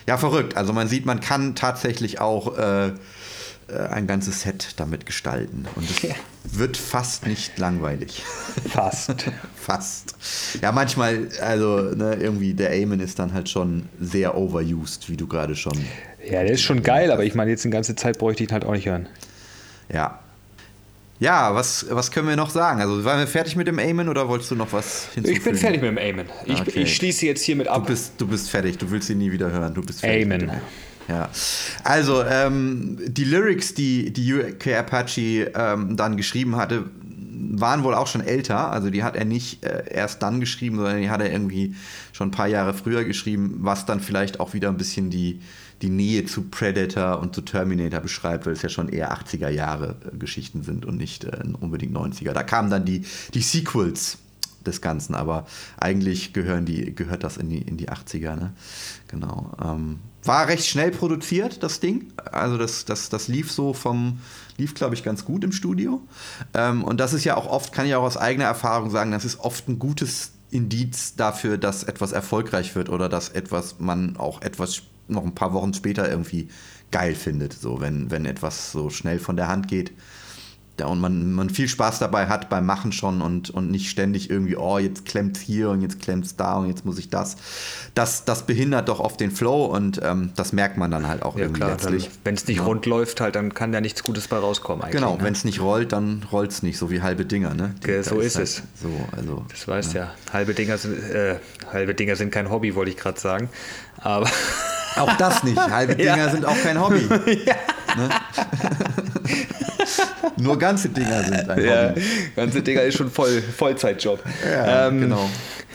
ja, 0.08 0.17
verrückt. 0.17 0.56
Also 0.56 0.74
man 0.74 0.88
sieht, 0.88 1.06
man 1.06 1.20
kann 1.20 1.56
tatsächlich 1.56 2.20
auch 2.22 2.58
äh, 2.58 2.91
ein 3.73 4.08
ganzes 4.08 4.41
Set 4.41 4.73
damit 4.77 5.06
gestalten. 5.06 5.65
Und 5.75 5.86
es 5.89 6.58
wird 6.58 6.77
fast 6.77 7.27
nicht 7.27 7.58
langweilig. 7.60 8.23
Fast. 8.69 9.13
Fast. 9.56 10.15
Ja, 10.62 10.71
manchmal, 10.71 11.27
also 11.41 11.82
ne, 11.82 12.15
irgendwie 12.15 12.53
der 12.53 12.71
Amen 12.71 12.99
ist 13.01 13.19
dann 13.19 13.34
halt 13.34 13.49
schon 13.49 13.89
sehr 13.99 14.38
overused, 14.38 15.10
wie 15.10 15.17
du 15.17 15.27
gerade 15.27 15.56
schon. 15.56 15.73
Ja, 16.25 16.43
der 16.43 16.51
ist 16.51 16.62
schon 16.62 16.84
geil, 16.84 17.12
aber 17.12 17.25
ich 17.25 17.36
meine, 17.36 17.51
jetzt 17.51 17.65
eine 17.65 17.73
ganze 17.73 17.95
Zeit 17.95 18.17
bräuchte 18.19 18.43
ich 18.43 18.49
ihn 18.49 18.53
halt 18.53 18.63
auch 18.63 18.71
nicht 18.73 18.86
hören. 18.88 19.08
Ja. 19.93 20.19
Ja, 21.19 21.56
was, 21.56 21.88
was 21.89 22.12
können 22.12 22.27
wir 22.30 22.36
noch 22.36 22.51
sagen? 22.51 22.80
Also 22.80 23.03
waren 23.03 23.19
wir 23.19 23.27
fertig 23.27 23.56
mit 23.56 23.67
dem 23.67 23.80
Amen 23.80 24.08
oder 24.08 24.30
wolltest 24.30 24.51
du 24.51 24.56
noch 24.56 24.71
was 24.71 25.08
hinzufügen? 25.15 25.38
Ich 25.39 25.43
bin 25.43 25.56
fertig 25.56 25.82
mit 25.82 25.89
dem 25.89 25.97
Amen. 25.97 26.27
Ich, 26.45 26.62
Okay. 26.62 26.82
ich 26.84 26.95
schließe 26.95 27.25
jetzt 27.25 27.41
hiermit 27.43 27.67
Du 27.67 27.71
ab. 27.71 27.88
bist, 27.88 28.13
du 28.19 28.27
bist 28.27 28.49
fertig, 28.51 28.77
du 28.77 28.89
willst 28.91 29.10
ihn 29.10 29.17
nie 29.17 29.32
wieder 29.32 29.51
hören. 29.51 29.73
Du 29.73 29.82
bist 29.82 30.01
fertig. 30.01 30.25
Amen. 30.25 30.51
Ja. 31.08 31.30
Also, 31.84 32.24
ähm, 32.24 32.98
die 33.08 33.24
Lyrics, 33.24 33.74
die 33.74 34.12
die 34.12 34.34
UK 34.34 34.67
Apache 34.78 35.52
ähm, 35.56 35.96
dann 35.96 36.17
geschrieben 36.17 36.56
hatte, 36.56 36.86
waren 37.50 37.84
wohl 37.84 37.93
auch 37.93 38.08
schon 38.08 38.22
älter. 38.22 38.72
Also, 38.72 38.89
die 38.89 39.04
hat 39.04 39.15
er 39.15 39.26
nicht 39.26 39.63
äh, 39.63 39.86
erst 39.89 40.22
dann 40.22 40.39
geschrieben, 40.39 40.78
sondern 40.78 41.00
die 41.00 41.10
hat 41.10 41.22
er 41.22 41.32
irgendwie 41.32 41.76
schon 42.12 42.30
ein 42.30 42.32
paar 42.32 42.48
Jahre 42.48 42.74
früher 42.74 43.04
geschrieben, 43.04 43.58
was 43.60 43.86
dann 43.86 44.00
vielleicht 44.00 44.39
auch 44.39 44.54
wieder 44.54 44.70
ein 44.70 44.78
bisschen 44.78 45.10
die, 45.10 45.39
die 45.82 45.89
Nähe 45.89 46.26
zu 46.26 46.43
Predator 46.43 47.20
und 47.20 47.36
zu 47.36 47.41
Terminator 47.41 48.02
beschreibt, 48.02 48.46
weil 48.46 48.54
es 48.54 48.62
ja 48.62 48.70
schon 48.70 48.89
eher 48.89 49.13
80er 49.13 49.50
Jahre 49.50 49.96
äh, 50.12 50.17
Geschichten 50.17 50.63
sind 50.63 50.86
und 50.86 50.98
nicht 50.98 51.24
äh, 51.24 51.39
unbedingt 51.60 51.96
90er. 51.96 52.34
Da 52.34 52.43
kamen 52.43 52.70
dann 52.70 52.86
die, 52.86 53.04
die 53.34 53.41
Sequels 53.41 54.17
des 54.65 54.82
Ganzen, 54.82 55.15
aber 55.15 55.46
eigentlich 55.80 56.34
gehören 56.34 56.65
die, 56.65 56.93
gehört 56.93 57.24
das 57.24 57.38
in 57.38 57.50
die, 57.50 57.62
in 57.62 57.78
die 57.78 57.89
80er, 57.89 58.36
ne? 58.36 58.54
Genau. 59.08 59.52
Ähm, 59.63 60.00
war 60.24 60.48
recht 60.48 60.65
schnell 60.65 60.91
produziert, 60.91 61.63
das 61.63 61.80
Ding. 61.80 62.12
Also 62.32 62.58
das, 62.58 62.86
das, 62.86 63.10
das 63.10 63.28
lief 63.28 63.52
so 63.52 63.74
vom, 63.74 64.20
lief, 64.58 64.74
glaube 64.74 64.93
ich, 64.93 65.04
ganz 65.04 65.24
gut 65.24 65.43
im 65.43 65.52
Studio. 65.52 66.02
Ähm, 66.54 66.84
und 66.84 67.00
das 67.00 67.13
ist 67.13 67.24
ja 67.24 67.38
auch 67.38 67.48
oft, 67.48 67.72
kann 67.72 67.86
ich 67.86 67.96
auch 67.96 68.04
aus 68.04 68.17
eigener 68.17 68.46
Erfahrung 68.46 68.89
sagen, 68.89 69.12
das 69.12 69.26
ist 69.26 69.39
oft 69.39 69.70
ein 69.70 69.80
gutes 69.80 70.32
Indiz 70.52 71.15
dafür, 71.15 71.58
dass 71.58 71.84
etwas 71.84 72.12
erfolgreich 72.12 72.76
wird 72.76 72.89
oder 72.89 73.10
dass 73.10 73.30
etwas 73.30 73.80
man 73.80 74.17
auch 74.17 74.41
etwas 74.41 74.84
noch 75.08 75.24
ein 75.24 75.36
paar 75.36 75.54
Wochen 75.54 75.74
später 75.74 76.10
irgendwie 76.10 76.50
geil 76.91 77.15
findet. 77.15 77.54
So, 77.54 77.82
wenn, 77.82 78.12
wenn 78.12 78.26
etwas 78.26 78.72
so 78.72 78.89
schnell 78.89 79.20
von 79.20 79.36
der 79.36 79.48
Hand 79.48 79.67
geht. 79.67 79.91
Ja, 80.80 80.86
und 80.88 81.00
man, 81.00 81.32
man 81.34 81.50
viel 81.50 81.68
Spaß 81.68 81.98
dabei 82.00 82.28
hat 82.28 82.50
beim 82.50 82.66
Machen 82.66 82.92
schon 82.92 83.22
und, 83.22 83.50
und 83.50 83.72
nicht 83.72 83.90
ständig 83.90 84.30
irgendwie, 84.30 84.56
oh, 84.58 84.78
jetzt 84.78 85.06
klemmt's 85.06 85.40
hier 85.40 85.70
und 85.72 85.82
jetzt 85.82 86.00
klemmt's 86.00 86.36
da 86.36 86.58
und 86.58 86.68
jetzt 86.68 86.86
muss 86.86 87.00
ich 87.00 87.10
das. 87.10 87.36
Das, 87.96 88.26
das 88.26 88.46
behindert 88.46 88.88
doch 88.88 89.00
oft 89.00 89.20
den 89.20 89.32
Flow 89.32 89.66
und 89.66 90.00
ähm, 90.04 90.32
das 90.36 90.54
merkt 90.54 90.78
man 90.78 90.92
dann 90.92 91.08
halt 91.08 91.24
auch 91.24 91.36
Ja 91.36 91.42
irgendwie 91.44 91.62
klar, 91.62 91.72
letztlich. 91.72 92.10
wenn 92.24 92.36
es 92.36 92.48
nicht 92.48 92.58
Ja. 92.58 92.63
rund 92.63 92.86
läuft, 92.86 93.22
halt, 93.22 93.36
dann 93.36 93.54
kann 93.56 93.72
da 93.72 93.82
nichts 93.82 94.04
Gutes 94.04 94.28
bei 94.28 94.38
rauskommen 94.38 94.84
eigentlich. 94.84 94.96
Genau, 95.02 95.16
ne? 95.18 95.24
wenn 95.24 95.34
es 95.34 95.44
nicht 95.46 95.62
rollt, 95.62 95.92
dann 95.94 96.24
rollt's 96.32 96.62
nicht, 96.62 96.78
so 96.78 96.92
wie 96.92 97.02
halbe 97.02 97.26
Dinger, 97.26 97.56
ne? 97.56 97.74
Da 97.82 98.04
so 98.04 98.20
ist 98.20 98.36
halt 98.36 98.44
es. 98.48 98.62
So, 98.80 98.90
also. 99.16 99.46
Das 99.50 99.68
weißt 99.68 99.94
ja. 99.94 100.12
Halbe 100.32 100.54
Dinger 100.54 100.78
sind 100.78 100.98
äh, 101.10 101.38
halbe 101.72 101.96
Dinger 101.96 102.16
sind 102.16 102.32
kein 102.32 102.52
Hobby, 102.52 102.76
wollte 102.76 102.92
ich 102.92 102.98
gerade 102.98 103.20
sagen. 103.20 103.50
Aber 103.98 104.30
Auch 104.98 105.13
das 105.18 105.44
nicht. 105.44 105.58
Halbe 105.58 105.96
Dinger 105.98 106.30
sind 106.30 106.46
auch 106.46 106.58
kein 106.62 106.80
Hobby. 106.80 107.08
Ne? 107.98 108.10
Nur 110.39 110.58
ganze 110.60 110.89
Dinger 110.89 111.23
sind 111.23 111.50
ein 111.50 111.63
ja, 111.65 111.89
Hobby. 111.89 112.02
ganze 112.36 112.62
Dinger 112.62 112.82
ist 112.84 112.97
schon 112.97 113.10
voll 113.12 113.41
Vollzeitjob. 113.41 114.21
Ja, 114.45 114.88
Ähm, 114.88 115.02
genau. 115.02 115.30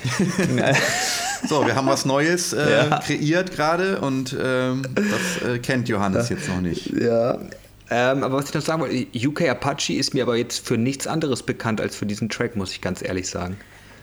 So, 1.48 1.66
wir 1.66 1.74
haben 1.74 1.88
was 1.88 2.04
Neues 2.04 2.52
äh, 2.52 2.88
Ja. 2.88 3.00
kreiert 3.00 3.50
gerade 3.52 4.00
und 4.00 4.36
ähm, 4.40 4.82
das 4.94 5.48
äh, 5.48 5.58
kennt 5.58 5.88
Johannes 5.88 6.28
jetzt 6.28 6.48
noch 6.48 6.60
nicht. 6.60 6.92
Ja. 7.00 7.38
Ähm, 7.90 8.22
aber 8.22 8.36
was 8.38 8.46
ich 8.48 8.54
noch 8.54 8.62
sagen 8.62 8.80
wollte, 8.80 9.06
UK 9.28 9.48
Apache 9.48 9.92
ist 9.94 10.14
mir 10.14 10.22
aber 10.22 10.36
jetzt 10.36 10.64
für 10.66 10.78
nichts 10.78 11.06
anderes 11.08 11.42
bekannt 11.42 11.80
als 11.80 11.96
für 11.96 12.06
diesen 12.06 12.28
Track, 12.28 12.54
muss 12.56 12.70
ich 12.72 12.80
ganz 12.80 13.02
ehrlich 13.02 13.28
sagen. 13.28 13.56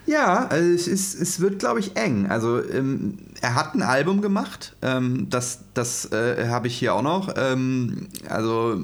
Ja, 0.06 0.48
also 0.48 0.70
es, 0.74 0.88
ist, 0.88 1.22
es 1.22 1.40
wird, 1.40 1.60
glaube 1.60 1.80
ich, 1.80 1.96
eng. 1.96 2.28
Also 2.30 2.62
ähm, 2.62 3.20
er 3.42 3.56
hat 3.56 3.74
ein 3.76 3.84
Album 3.84 4.22
gemacht, 4.22 4.76
ähm, 4.82 5.28
das, 5.30 5.60
das 5.76 6.12
äh, 6.12 6.48
habe 6.50 6.68
ich 6.68 6.76
hier 6.78 6.94
auch 6.96 7.04
noch. 7.04 7.34
Ähm, 7.38 8.08
also 8.28 8.82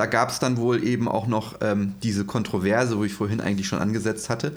da 0.00 0.06
gab 0.06 0.30
es 0.30 0.38
dann 0.38 0.56
wohl 0.56 0.82
eben 0.82 1.08
auch 1.08 1.26
noch 1.26 1.56
ähm, 1.60 1.92
diese 2.02 2.24
Kontroverse, 2.24 2.96
wo 2.96 3.04
ich 3.04 3.12
vorhin 3.12 3.42
eigentlich 3.42 3.68
schon 3.68 3.80
angesetzt 3.80 4.30
hatte. 4.30 4.56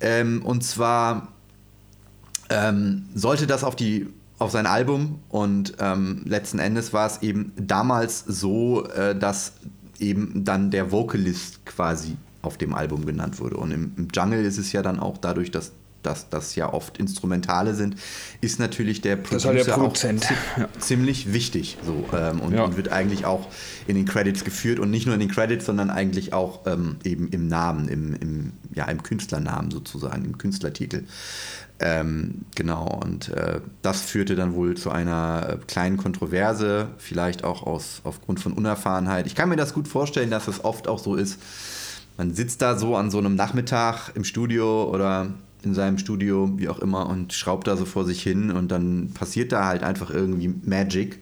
Ähm, 0.00 0.42
und 0.42 0.64
zwar 0.64 1.28
ähm, 2.48 3.08
sollte 3.14 3.46
das 3.46 3.62
auf 3.62 3.76
die 3.76 4.08
auf 4.40 4.50
sein 4.50 4.66
Album 4.66 5.20
und 5.28 5.74
ähm, 5.78 6.22
letzten 6.24 6.58
Endes 6.58 6.92
war 6.92 7.06
es 7.06 7.22
eben 7.22 7.52
damals 7.56 8.24
so, 8.26 8.84
äh, 8.88 9.14
dass 9.14 9.52
eben 10.00 10.44
dann 10.44 10.72
der 10.72 10.90
Vocalist 10.90 11.64
quasi 11.66 12.16
auf 12.42 12.58
dem 12.58 12.74
Album 12.74 13.06
genannt 13.06 13.38
wurde. 13.38 13.58
Und 13.58 13.70
im, 13.70 13.92
im 13.96 14.08
Jungle 14.12 14.44
ist 14.44 14.58
es 14.58 14.72
ja 14.72 14.82
dann 14.82 14.98
auch 14.98 15.18
dadurch, 15.18 15.52
dass 15.52 15.70
dass 16.02 16.28
das 16.28 16.54
ja 16.54 16.72
oft 16.72 16.98
Instrumentale 16.98 17.74
sind, 17.74 17.96
ist 18.40 18.58
natürlich 18.58 19.00
der 19.00 19.16
Das 19.16 19.30
halt 19.30 19.42
Producer 19.42 19.64
der 19.64 19.74
auch 19.74 19.78
Produzent, 19.78 20.26
ja. 20.56 20.68
ziemlich 20.78 21.32
wichtig 21.32 21.76
so 21.84 22.08
ähm, 22.16 22.40
und, 22.40 22.54
Ja. 22.54 22.64
und 22.64 22.76
wird 22.76 22.90
eigentlich 22.90 23.24
auch 23.26 23.48
in 23.86 23.96
den 23.96 24.06
Credits 24.06 24.44
geführt 24.44 24.78
und 24.78 24.90
nicht 24.90 25.06
nur 25.06 25.14
in 25.14 25.20
den 25.20 25.30
Credits, 25.30 25.66
sondern 25.66 25.90
eigentlich 25.90 26.32
auch 26.32 26.66
ähm, 26.66 26.96
eben 27.04 27.28
im 27.28 27.48
Namen, 27.48 27.88
im, 27.88 28.14
im, 28.14 28.52
ja, 28.74 28.84
im 28.86 29.02
Künstlernamen 29.02 29.70
sozusagen, 29.70 30.24
im 30.24 30.38
Künstlertitel. 30.38 31.04
Ähm, 31.82 32.42
genau, 32.54 33.00
und 33.02 33.30
äh, 33.30 33.60
das 33.80 34.02
führte 34.02 34.34
dann 34.36 34.54
wohl 34.54 34.76
zu 34.76 34.90
einer 34.90 35.48
äh, 35.48 35.56
kleinen 35.66 35.96
Kontroverse, 35.96 36.88
vielleicht 36.98 37.42
auch 37.42 37.62
aus, 37.66 38.02
aufgrund 38.04 38.38
von 38.38 38.52
Unerfahrenheit. 38.52 39.26
Ich 39.26 39.34
kann 39.34 39.48
mir 39.48 39.56
das 39.56 39.72
gut 39.72 39.88
vorstellen, 39.88 40.30
dass 40.30 40.46
es 40.46 40.62
oft 40.62 40.88
auch 40.88 40.98
so 40.98 41.14
ist, 41.14 41.38
man 42.18 42.34
sitzt 42.34 42.60
da 42.60 42.76
so 42.78 42.96
an 42.96 43.10
so 43.10 43.16
einem 43.16 43.34
Nachmittag 43.34 44.10
im 44.14 44.24
Studio 44.24 44.90
oder 44.92 45.32
in 45.62 45.74
seinem 45.74 45.98
Studio, 45.98 46.52
wie 46.56 46.68
auch 46.68 46.78
immer, 46.78 47.08
und 47.08 47.32
schraubt 47.32 47.66
da 47.66 47.76
so 47.76 47.84
vor 47.84 48.04
sich 48.04 48.22
hin 48.22 48.50
und 48.50 48.70
dann 48.70 49.10
passiert 49.12 49.52
da 49.52 49.66
halt 49.66 49.82
einfach 49.82 50.10
irgendwie 50.10 50.48
Magic. 50.48 51.20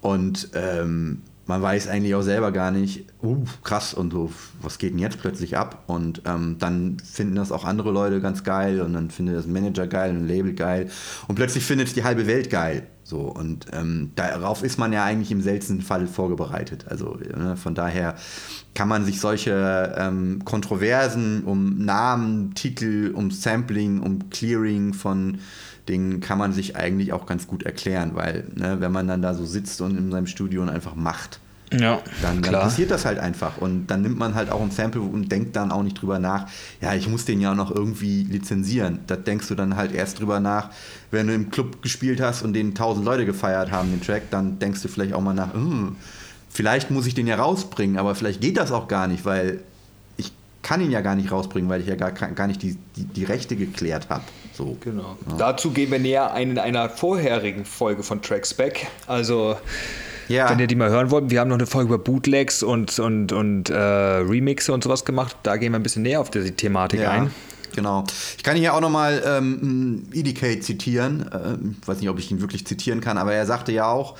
Und 0.00 0.50
ähm, 0.54 1.22
man 1.46 1.60
weiß 1.60 1.88
eigentlich 1.88 2.14
auch 2.14 2.22
selber 2.22 2.52
gar 2.52 2.70
nicht, 2.70 3.06
uh, 3.22 3.44
krass 3.62 3.94
und 3.94 4.12
so, 4.12 4.32
was 4.62 4.78
geht 4.78 4.92
denn 4.92 4.98
jetzt 4.98 5.20
plötzlich 5.20 5.56
ab? 5.56 5.84
Und 5.86 6.22
ähm, 6.24 6.56
dann 6.58 6.96
finden 6.98 7.36
das 7.36 7.52
auch 7.52 7.64
andere 7.64 7.90
Leute 7.90 8.20
ganz 8.20 8.44
geil 8.44 8.80
und 8.80 8.94
dann 8.94 9.10
findet 9.10 9.36
das 9.36 9.46
Manager 9.46 9.86
geil 9.86 10.10
und 10.10 10.24
ein 10.24 10.28
Label 10.28 10.54
geil 10.54 10.90
und 11.28 11.34
plötzlich 11.34 11.64
findet 11.64 11.94
die 11.96 12.04
halbe 12.04 12.26
Welt 12.26 12.50
geil. 12.50 12.86
So, 13.06 13.20
und 13.20 13.66
ähm, 13.72 14.12
darauf 14.14 14.62
ist 14.62 14.78
man 14.78 14.94
ja 14.94 15.04
eigentlich 15.04 15.30
im 15.30 15.42
seltensten 15.42 15.82
Fall 15.82 16.06
vorbereitet. 16.06 16.86
Also 16.88 17.18
ne, 17.36 17.54
von 17.54 17.74
daher 17.74 18.14
kann 18.74 18.88
man 18.88 19.04
sich 19.04 19.20
solche 19.20 19.94
ähm, 19.98 20.42
Kontroversen 20.46 21.44
um 21.44 21.84
Namen, 21.84 22.54
Titel, 22.54 23.12
um 23.14 23.30
Sampling, 23.30 24.00
um 24.00 24.30
Clearing 24.30 24.94
von 24.94 25.38
Dingen 25.88 26.20
kann 26.20 26.38
man 26.38 26.52
sich 26.52 26.76
eigentlich 26.76 27.12
auch 27.12 27.26
ganz 27.26 27.46
gut 27.46 27.62
erklären, 27.64 28.12
weil 28.14 28.44
ne, 28.54 28.76
wenn 28.80 28.92
man 28.92 29.06
dann 29.06 29.22
da 29.22 29.34
so 29.34 29.44
sitzt 29.44 29.80
und 29.80 29.96
in 29.96 30.10
seinem 30.10 30.26
Studio 30.26 30.62
und 30.62 30.70
einfach 30.70 30.94
macht, 30.94 31.40
Ja, 31.72 32.00
dann, 32.22 32.40
dann 32.42 32.52
passiert 32.54 32.90
das 32.90 33.04
halt 33.04 33.18
einfach. 33.18 33.58
Und 33.58 33.88
dann 33.88 34.02
nimmt 34.02 34.18
man 34.18 34.34
halt 34.34 34.50
auch 34.50 34.60
ein 34.60 34.70
Sample 34.70 35.00
und 35.00 35.30
denkt 35.30 35.56
dann 35.56 35.72
auch 35.72 35.82
nicht 35.82 36.00
drüber 36.00 36.18
nach, 36.18 36.46
ja, 36.80 36.94
ich 36.94 37.08
muss 37.08 37.24
den 37.24 37.40
ja 37.40 37.54
noch 37.54 37.70
irgendwie 37.70 38.22
lizenzieren. 38.24 39.00
Da 39.06 39.16
denkst 39.16 39.48
du 39.48 39.54
dann 39.54 39.76
halt 39.76 39.92
erst 39.92 40.20
drüber 40.20 40.40
nach, 40.40 40.70
wenn 41.10 41.26
du 41.26 41.34
im 41.34 41.50
Club 41.50 41.82
gespielt 41.82 42.20
hast 42.20 42.42
und 42.42 42.52
den 42.52 42.74
tausend 42.74 43.04
Leute 43.04 43.26
gefeiert 43.26 43.70
haben, 43.70 43.90
den 43.90 44.00
Track, 44.00 44.30
dann 44.30 44.58
denkst 44.58 44.82
du 44.82 44.88
vielleicht 44.88 45.14
auch 45.14 45.20
mal 45.20 45.34
nach, 45.34 45.52
hm, 45.52 45.96
vielleicht 46.48 46.90
muss 46.90 47.06
ich 47.06 47.14
den 47.14 47.26
ja 47.26 47.36
rausbringen, 47.36 47.98
aber 47.98 48.14
vielleicht 48.14 48.40
geht 48.40 48.56
das 48.56 48.70
auch 48.70 48.86
gar 48.88 49.08
nicht, 49.08 49.24
weil 49.24 49.60
ich 50.16 50.32
kann 50.62 50.80
ihn 50.80 50.90
ja 50.90 51.00
gar 51.00 51.16
nicht 51.16 51.32
rausbringen, 51.32 51.68
weil 51.68 51.80
ich 51.80 51.88
ja 51.88 51.96
gar, 51.96 52.12
gar 52.12 52.46
nicht 52.46 52.62
die, 52.62 52.78
die, 52.96 53.04
die 53.04 53.24
Rechte 53.24 53.56
geklärt 53.56 54.08
habe. 54.10 54.22
So. 54.56 54.76
Genau. 54.80 55.16
Dazu 55.38 55.70
gehen 55.72 55.90
wir 55.90 55.98
näher 55.98 56.32
ein 56.32 56.50
in 56.52 56.58
einer 56.58 56.88
vorherigen 56.88 57.64
Folge 57.64 58.02
von 58.02 58.22
Tracks 58.22 58.54
Back. 58.54 58.86
Also, 59.06 59.56
Ja. 60.28 60.48
wenn 60.50 60.58
ihr 60.60 60.66
die 60.68 60.76
mal 60.76 60.90
hören 60.90 61.10
wollt, 61.10 61.30
wir 61.30 61.40
haben 61.40 61.48
noch 61.48 61.56
eine 61.58 61.66
Folge 61.66 61.94
über 61.94 62.02
Bootlegs 62.02 62.62
und, 62.62 62.98
und, 62.98 63.32
und 63.32 63.68
äh, 63.70 63.74
Remixe 63.76 64.72
und 64.72 64.84
sowas 64.84 65.04
gemacht. 65.04 65.36
Da 65.42 65.56
gehen 65.56 65.72
wir 65.72 65.78
ein 65.78 65.82
bisschen 65.82 66.02
näher 66.02 66.20
auf 66.20 66.30
diese 66.30 66.52
Thematik 66.52 67.00
Ja, 67.00 67.10
ein. 67.10 67.30
Genau. 67.74 68.04
Ich 68.36 68.42
kann 68.42 68.56
hier 68.56 68.74
auch 68.74 68.80
nochmal 68.80 69.22
ähm, 69.26 70.04
EDK 70.12 70.62
zitieren. 70.62 71.28
Ähm, 71.32 71.76
ich 71.80 71.88
weiß 71.88 72.00
nicht, 72.00 72.08
ob 72.08 72.18
ich 72.18 72.30
ihn 72.30 72.40
wirklich 72.40 72.66
zitieren 72.66 73.00
kann, 73.00 73.18
aber 73.18 73.34
er 73.34 73.46
sagte 73.46 73.72
ja 73.72 73.86
auch, 73.86 74.16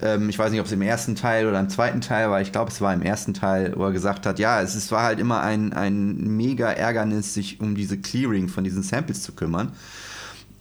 ähm, 0.00 0.28
ich 0.28 0.38
weiß 0.38 0.50
nicht, 0.50 0.60
ob 0.60 0.66
es 0.66 0.72
im 0.72 0.82
ersten 0.82 1.16
Teil 1.16 1.46
oder 1.46 1.58
im 1.60 1.68
zweiten 1.68 2.00
Teil 2.00 2.30
war, 2.30 2.40
ich 2.40 2.52
glaube, 2.52 2.70
es 2.70 2.80
war 2.80 2.94
im 2.94 3.02
ersten 3.02 3.34
Teil, 3.34 3.72
wo 3.76 3.84
er 3.84 3.92
gesagt 3.92 4.26
hat, 4.26 4.38
ja, 4.38 4.60
es 4.60 4.74
ist, 4.74 4.92
war 4.92 5.02
halt 5.02 5.18
immer 5.18 5.40
ein, 5.40 5.72
ein 5.72 6.36
mega 6.36 6.70
Ärgernis, 6.70 7.34
sich 7.34 7.60
um 7.60 7.74
diese 7.74 7.98
Clearing 7.98 8.48
von 8.48 8.64
diesen 8.64 8.82
Samples 8.82 9.22
zu 9.22 9.32
kümmern. 9.32 9.72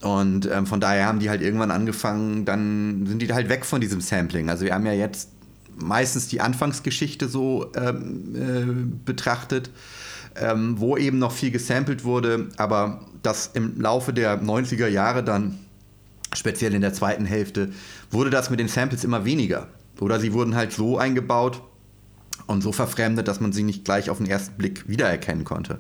Und 0.02 0.48
ähm, 0.52 0.68
von 0.68 0.80
daher 0.80 1.08
haben 1.08 1.20
die 1.20 1.30
halt 1.30 1.42
irgendwann 1.42 1.72
angefangen, 1.72 2.46
dann 2.46 3.06
sind 3.08 3.22
die 3.22 3.34
halt 3.34 3.50
weg 3.50 3.66
von 3.66 3.82
diesem 3.82 4.00
Sampling. 4.02 4.50
Also 4.50 4.66
wir 4.66 4.74
haben 4.74 4.86
ja 4.86 4.94
jetzt 4.94 5.30
meistens 5.76 6.28
die 6.28 6.42
Anfangsgeschichte 6.42 7.28
so 7.28 7.72
ähm, 7.76 8.36
äh, 8.36 9.06
betrachtet, 9.06 9.70
ähm, 10.40 10.80
wo 10.80 10.98
eben 10.98 11.20
noch 11.20 11.32
viel 11.32 11.52
gesampelt 11.52 12.04
wurde, 12.04 12.50
aber 12.58 13.02
das 13.24 13.52
im 13.54 13.80
Laufe 13.80 14.14
der 14.14 14.42
90er 14.42 14.88
Jahre 14.88 15.24
dann, 15.24 15.58
speziell 16.36 16.74
in 16.74 16.82
der 16.82 16.94
zweiten 16.94 17.26
Hälfte, 17.26 17.70
wurde 18.12 18.30
das 18.30 18.50
mit 18.50 18.60
den 18.60 18.68
Samples 18.68 19.04
immer 19.04 19.26
weniger. 19.26 19.68
Oder 20.00 20.20
sie 20.20 20.34
wurden 20.34 20.56
halt 20.56 20.72
so 20.72 20.98
eingebaut, 20.98 21.62
und 22.46 22.62
so 22.62 22.72
verfremdet, 22.72 23.28
dass 23.28 23.40
man 23.40 23.52
sie 23.52 23.64
nicht 23.64 23.86
gleich 23.86 24.10
auf 24.10 24.18
den 24.18 24.28
ersten 24.28 24.56
Blick 24.58 24.88
wiedererkennen 24.88 25.44
konnte. 25.44 25.80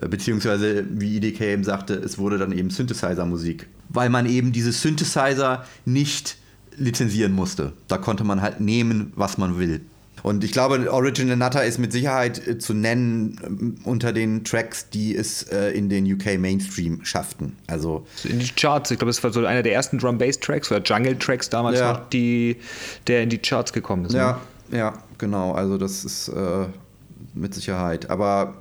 Äh, 0.00 0.08
Beziehungsweise, 0.08 0.84
wie 0.90 1.16
IDK 1.16 1.40
eben 1.40 1.64
sagte, 1.64 1.94
es 1.94 2.18
wurde 2.18 2.38
dann 2.38 2.52
eben 2.52 2.70
Synthesizer-Musik, 2.70 3.68
weil 3.88 4.10
man 4.10 4.26
eben 4.26 4.52
diese 4.52 4.72
Synthesizer 4.72 5.64
nicht 5.84 6.38
lizenzieren 6.76 7.32
musste. 7.32 7.72
Da 7.88 7.98
konnte 7.98 8.24
man 8.24 8.42
halt 8.42 8.60
nehmen, 8.60 9.12
was 9.16 9.38
man 9.38 9.58
will. 9.58 9.80
Und 10.22 10.42
ich 10.44 10.50
glaube, 10.52 10.90
Original 10.92 11.36
Nutter 11.36 11.64
ist 11.64 11.78
mit 11.78 11.92
Sicherheit 11.92 12.46
äh, 12.46 12.58
zu 12.58 12.74
nennen 12.74 13.40
ähm, 13.44 13.74
unter 13.84 14.12
den 14.12 14.44
Tracks, 14.44 14.88
die 14.90 15.14
es 15.14 15.44
äh, 15.44 15.70
in 15.70 15.88
den 15.88 16.10
UK 16.12 16.38
Mainstream 16.38 17.04
schafften. 17.04 17.56
Also 17.66 18.06
In 18.24 18.38
die 18.40 18.48
Charts. 18.48 18.90
Ich 18.90 18.98
glaube, 18.98 19.10
es 19.10 19.22
war 19.22 19.32
so 19.32 19.44
einer 19.44 19.62
der 19.62 19.72
ersten 19.74 19.98
Drum-Bass-Tracks 19.98 20.70
oder 20.72 20.82
Jungle-Tracks 20.82 21.50
damals 21.50 21.78
Ja. 21.78 21.92
noch, 21.92 22.08
die, 22.08 22.56
der 23.06 23.22
in 23.22 23.28
die 23.28 23.38
Charts 23.38 23.72
gekommen 23.72 24.06
ist. 24.06 24.14
Ja, 24.14 24.40
Ne? 24.70 24.78
ja, 24.78 24.94
genau. 25.18 25.52
Also 25.52 25.78
das 25.78 26.04
ist 26.04 26.28
äh, 26.28 26.66
mit 27.34 27.54
Sicherheit. 27.54 28.10
Aber 28.10 28.54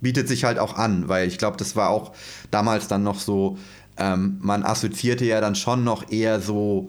bietet 0.00 0.26
sich 0.28 0.44
halt 0.44 0.58
auch 0.58 0.76
an, 0.76 1.08
weil 1.08 1.28
ich 1.28 1.36
glaube, 1.36 1.58
das 1.58 1.76
war 1.76 1.90
auch 1.90 2.12
damals 2.50 2.88
dann 2.88 3.02
noch 3.02 3.18
so, 3.20 3.58
ähm, 3.98 4.38
man 4.40 4.62
assoziierte 4.62 5.26
ja 5.26 5.42
dann 5.42 5.54
schon 5.54 5.84
noch 5.84 6.10
eher 6.10 6.40
so 6.40 6.88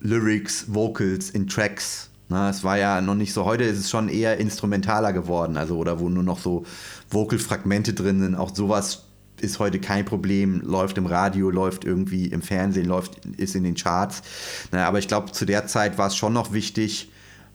Lyrics, 0.00 0.66
Vocals 0.68 1.30
in 1.30 1.48
Tracks. 1.48 2.10
Na, 2.28 2.50
es 2.50 2.64
war 2.64 2.76
ja 2.76 3.00
noch 3.00 3.14
nicht 3.14 3.32
so, 3.32 3.44
heute 3.44 3.64
ist 3.64 3.78
es 3.78 3.90
schon 3.90 4.08
eher 4.08 4.38
instrumentaler 4.38 5.12
geworden, 5.12 5.56
also 5.56 5.76
oder 5.76 6.00
wo 6.00 6.08
nur 6.08 6.24
noch 6.24 6.40
so 6.40 6.64
Vocal-Fragmente 7.10 7.94
drin 7.94 8.20
sind. 8.20 8.34
Auch 8.34 8.54
sowas 8.54 9.04
ist 9.40 9.58
heute 9.58 9.78
kein 9.78 10.04
Problem, 10.04 10.60
läuft 10.60 10.98
im 10.98 11.06
Radio, 11.06 11.50
läuft 11.50 11.84
irgendwie 11.84 12.26
im 12.26 12.42
Fernsehen, 12.42 12.86
läuft, 12.86 13.24
ist 13.36 13.54
in 13.54 13.64
den 13.64 13.74
Charts. 13.74 14.22
Na, 14.72 14.86
aber 14.86 14.98
ich 14.98 15.08
glaube, 15.08 15.32
zu 15.32 15.44
der 15.44 15.66
Zeit 15.66 15.98
war 15.98 16.08
es 16.08 16.16
schon 16.16 16.32
noch 16.32 16.52
wichtig, 16.52 17.12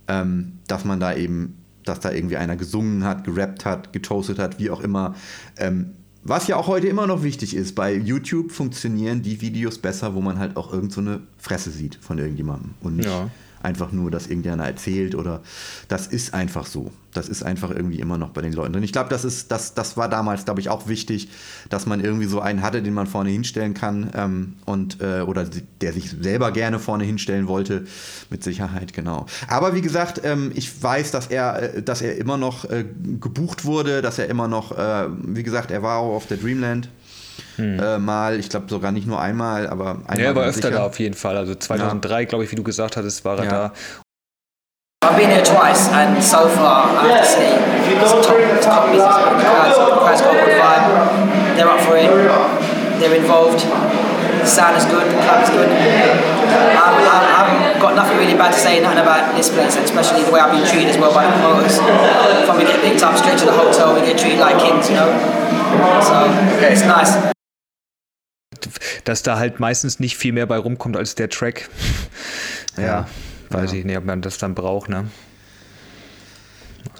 ähm, 0.08 0.60
dass 0.68 0.86
man 0.86 1.00
da 1.00 1.16
eben, 1.16 1.58
dass 1.84 2.00
da 2.00 2.12
irgendwie 2.12 2.38
einer 2.38 2.56
gesungen 2.56 3.04
hat, 3.04 3.24
gerappt 3.24 3.66
hat, 3.66 3.92
getoastet 3.92 4.40
hat, 4.40 4.60
wie 4.60 4.70
auch 4.70 4.82
immer. 4.82 5.16
Ähm, 5.58 5.96
was 6.24 6.48
ja 6.48 6.56
auch 6.56 6.68
heute 6.68 6.88
immer 6.88 7.08
noch 7.08 7.24
wichtig 7.24 7.56
ist, 7.56 7.74
bei 7.74 7.96
YouTube 7.96 8.52
funktionieren 8.52 9.24
die 9.24 9.42
Videos 9.42 9.80
besser, 9.80 10.14
wo 10.14 10.22
man 10.22 10.38
halt 10.38 10.56
auch 10.56 10.72
irgend 10.72 10.94
so 10.94 11.02
Fresse 11.38 11.72
sieht 11.72 11.96
von 11.96 12.20
irgendjemandem 12.20 12.76
und 12.82 12.98
nicht 12.98 13.10
Ja. 13.10 13.30
Einfach 13.64 13.92
nur, 13.92 14.12
dass 14.12 14.28
irgendeiner 14.28 14.66
erzählt 14.66 15.16
oder 15.16 15.42
das 15.88 16.08
ist 16.08 16.34
einfach 16.34 16.66
so. 16.66 16.92
Das 17.14 17.28
ist 17.28 17.44
einfach 17.44 17.72
irgendwie 17.72 18.00
immer 18.00 18.18
noch 18.18 18.30
bei 18.30 18.42
den 18.42 18.54
Leuten 18.54 18.74
drin. 18.74 18.84
Ich 18.84 18.94
glaube, 18.94 19.10
das 19.10 19.26
ist, 19.26 19.52
das, 19.52 19.74
das 19.74 19.98
war 19.98 20.08
damals, 20.08 20.46
glaube 20.46 20.62
ich, 20.62 20.70
auch 20.70 20.88
wichtig, 20.88 21.30
dass 21.70 21.86
man 21.86 22.00
irgendwie 22.00 22.26
so 22.26 22.40
einen 22.40 22.62
hatte, 22.62 22.82
den 22.82 22.94
man 22.94 23.06
vorne 23.06 23.30
hinstellen 23.30 23.74
kann 23.74 24.12
ähm, 24.16 24.54
und 24.66 25.02
äh, 25.02 25.22
oder 25.22 25.46
der 25.82 25.92
sich 25.92 26.10
selber 26.10 26.52
gerne 26.52 26.80
vorne 26.80 27.04
hinstellen 27.04 27.48
wollte, 27.48 27.86
mit 28.30 28.44
Sicherheit, 28.44 28.94
genau. 28.94 29.26
Aber 29.48 29.76
wie 29.76 29.82
gesagt, 29.82 30.22
ähm, 30.24 30.52
ich 30.56 30.82
weiß, 30.82 31.12
dass 31.12 31.28
er, 31.28 31.76
äh, 31.76 31.84
dass 31.84 32.02
er 32.02 32.18
immer 32.18 32.38
noch 32.38 32.66
äh, 32.66 32.86
gebucht 33.20 33.66
wurde, 33.66 34.02
dass 34.02 34.18
er 34.18 34.30
immer 34.30 34.48
noch, 34.48 34.78
äh, 34.78 35.08
wie 35.24 35.44
gesagt, 35.44 35.72
er 35.72 35.84
war 35.84 36.00
auch 36.00 36.16
auf 36.16 36.28
der 36.28 36.38
Dreamland. 36.38 36.90
Äh, 37.58 37.98
mal, 38.00 38.40
ich 38.40 38.50
glaube 38.50 38.66
sogar 38.70 38.92
nicht 38.92 39.08
nur 39.08 39.20
einmal, 39.22 39.68
aber 39.68 39.98
einmal. 40.08 40.16
Hm. 40.16 40.20
Ja, 40.20 40.26
er 40.30 40.36
war 40.36 40.44
öfter 40.44 40.68
sicher. 40.70 40.72
da 40.80 40.86
auf 40.86 41.00
jeden 41.00 41.16
Fall. 41.16 41.38
Also 41.38 41.54
2003, 41.56 42.26
glaube 42.26 42.44
ich, 42.44 42.52
wie 42.52 42.56
du 42.56 42.64
gesagt 42.64 42.98
hattest, 42.98 43.24
war 43.26 43.38
er 43.38 43.44
Ja. 43.46 43.50
da. 43.52 43.72
I've 45.04 45.18
been 45.18 45.30
here 45.32 45.42
twice, 45.44 45.90
and 45.92 46.22
so 46.24 46.48
far, 46.48 46.86
I 46.94 47.10
have 47.10 47.22
to 47.22 47.26
say, 47.26 47.50
it's 47.90 48.12
top, 48.28 48.38
it's 48.38 48.66
top 48.66 48.86
business. 48.92 49.10
The 49.10 49.42
crowd's, 49.42 49.78
the 49.78 49.98
crowd's 49.98 50.22
got 50.22 50.36
a 50.36 50.46
good 50.46 50.58
vibe. 50.62 51.56
They're 51.58 51.68
up 51.70 51.82
for 51.82 51.98
it. 51.98 52.10
They're 53.00 53.16
involved. 53.18 53.66
The 53.66 54.46
sound 54.48 54.78
is 54.78 54.86
good. 54.86 55.06
The 55.10 55.18
club 55.26 55.42
is 55.44 55.50
good. 55.50 55.70
Um, 55.70 56.94
I, 57.02 57.18
I 57.18 57.34
haven't 57.46 57.82
got 57.82 57.96
nothing 57.96 58.18
really 58.18 58.36
bad 58.38 58.54
to 58.54 58.60
say 58.60 58.80
nothing 58.80 59.00
about 59.00 59.36
this 59.36 59.50
place, 59.50 59.76
especially 59.76 60.24
the 60.24 60.32
way 60.32 60.40
I've 60.40 60.52
been 60.54 60.66
treated 60.66 60.90
as 60.94 60.98
well 60.98 61.14
by 61.14 61.26
the 61.26 61.34
promoters. 61.42 61.78
From 62.46 62.58
we 62.58 62.66
get 62.66 62.80
picked 62.82 63.02
up 63.02 63.18
straight 63.18 63.38
to 63.40 63.46
the 63.46 63.54
hotel, 63.54 63.94
we 63.96 64.02
get 64.02 64.18
treated 64.20 64.40
like 64.40 64.58
kings, 64.60 64.88
you 64.90 64.96
know. 64.96 65.10
So 65.72 66.66
it's 66.68 66.86
nice. 66.86 67.18
Dass 69.06 69.24
da 69.24 69.38
halt 69.40 69.60
meistens 69.60 70.00
nicht 70.00 70.18
viel 70.18 70.34
mehr 70.34 70.46
bei 70.46 70.58
rumkommt 70.58 70.96
als 70.98 71.16
der 71.16 71.30
Track. 71.30 71.70
Ja, 72.78 73.08
weiß 73.50 73.74
ich 73.74 73.86
nicht, 73.86 73.98
ob 73.98 74.06
man 74.06 74.22
das 74.22 74.38
dann 74.38 74.56
braucht, 74.56 74.90
ne? 74.90 75.08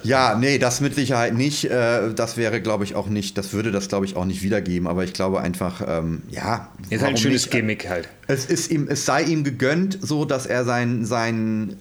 Ja, 0.04 0.36
nee, 0.36 0.58
das 0.58 0.82
mit 0.82 0.96
Sicherheit 0.96 1.36
nicht. 1.36 1.66
Äh, 1.66 2.14
Das 2.16 2.36
wäre, 2.38 2.60
glaube 2.62 2.84
ich, 2.84 2.96
auch 2.96 3.08
nicht, 3.08 3.38
das 3.38 3.54
würde 3.54 3.72
das, 3.72 3.88
glaube 3.88 4.06
ich, 4.06 4.16
auch 4.16 4.26
nicht 4.26 4.42
wiedergeben. 4.42 4.88
Aber 4.88 5.04
ich 5.04 5.14
glaube 5.14 5.42
einfach, 5.42 5.82
ähm, 5.88 6.24
ja. 6.30 6.70
Ist 6.90 6.92
halt 6.92 6.92
ein 6.92 7.02
warum 7.02 7.18
schönes 7.18 7.44
nicht? 7.44 7.52
Gimmick 7.52 7.88
halt. 7.88 8.10
Es, 8.28 8.46
ist 8.46 8.72
ihm, 8.72 8.88
es 8.90 9.06
sei 9.06 9.22
ihm 9.24 9.44
gegönnt, 9.44 10.00
so 10.02 10.26
dass 10.26 10.48
er 10.48 10.66
sein, 10.66 11.06
sein 11.06 11.78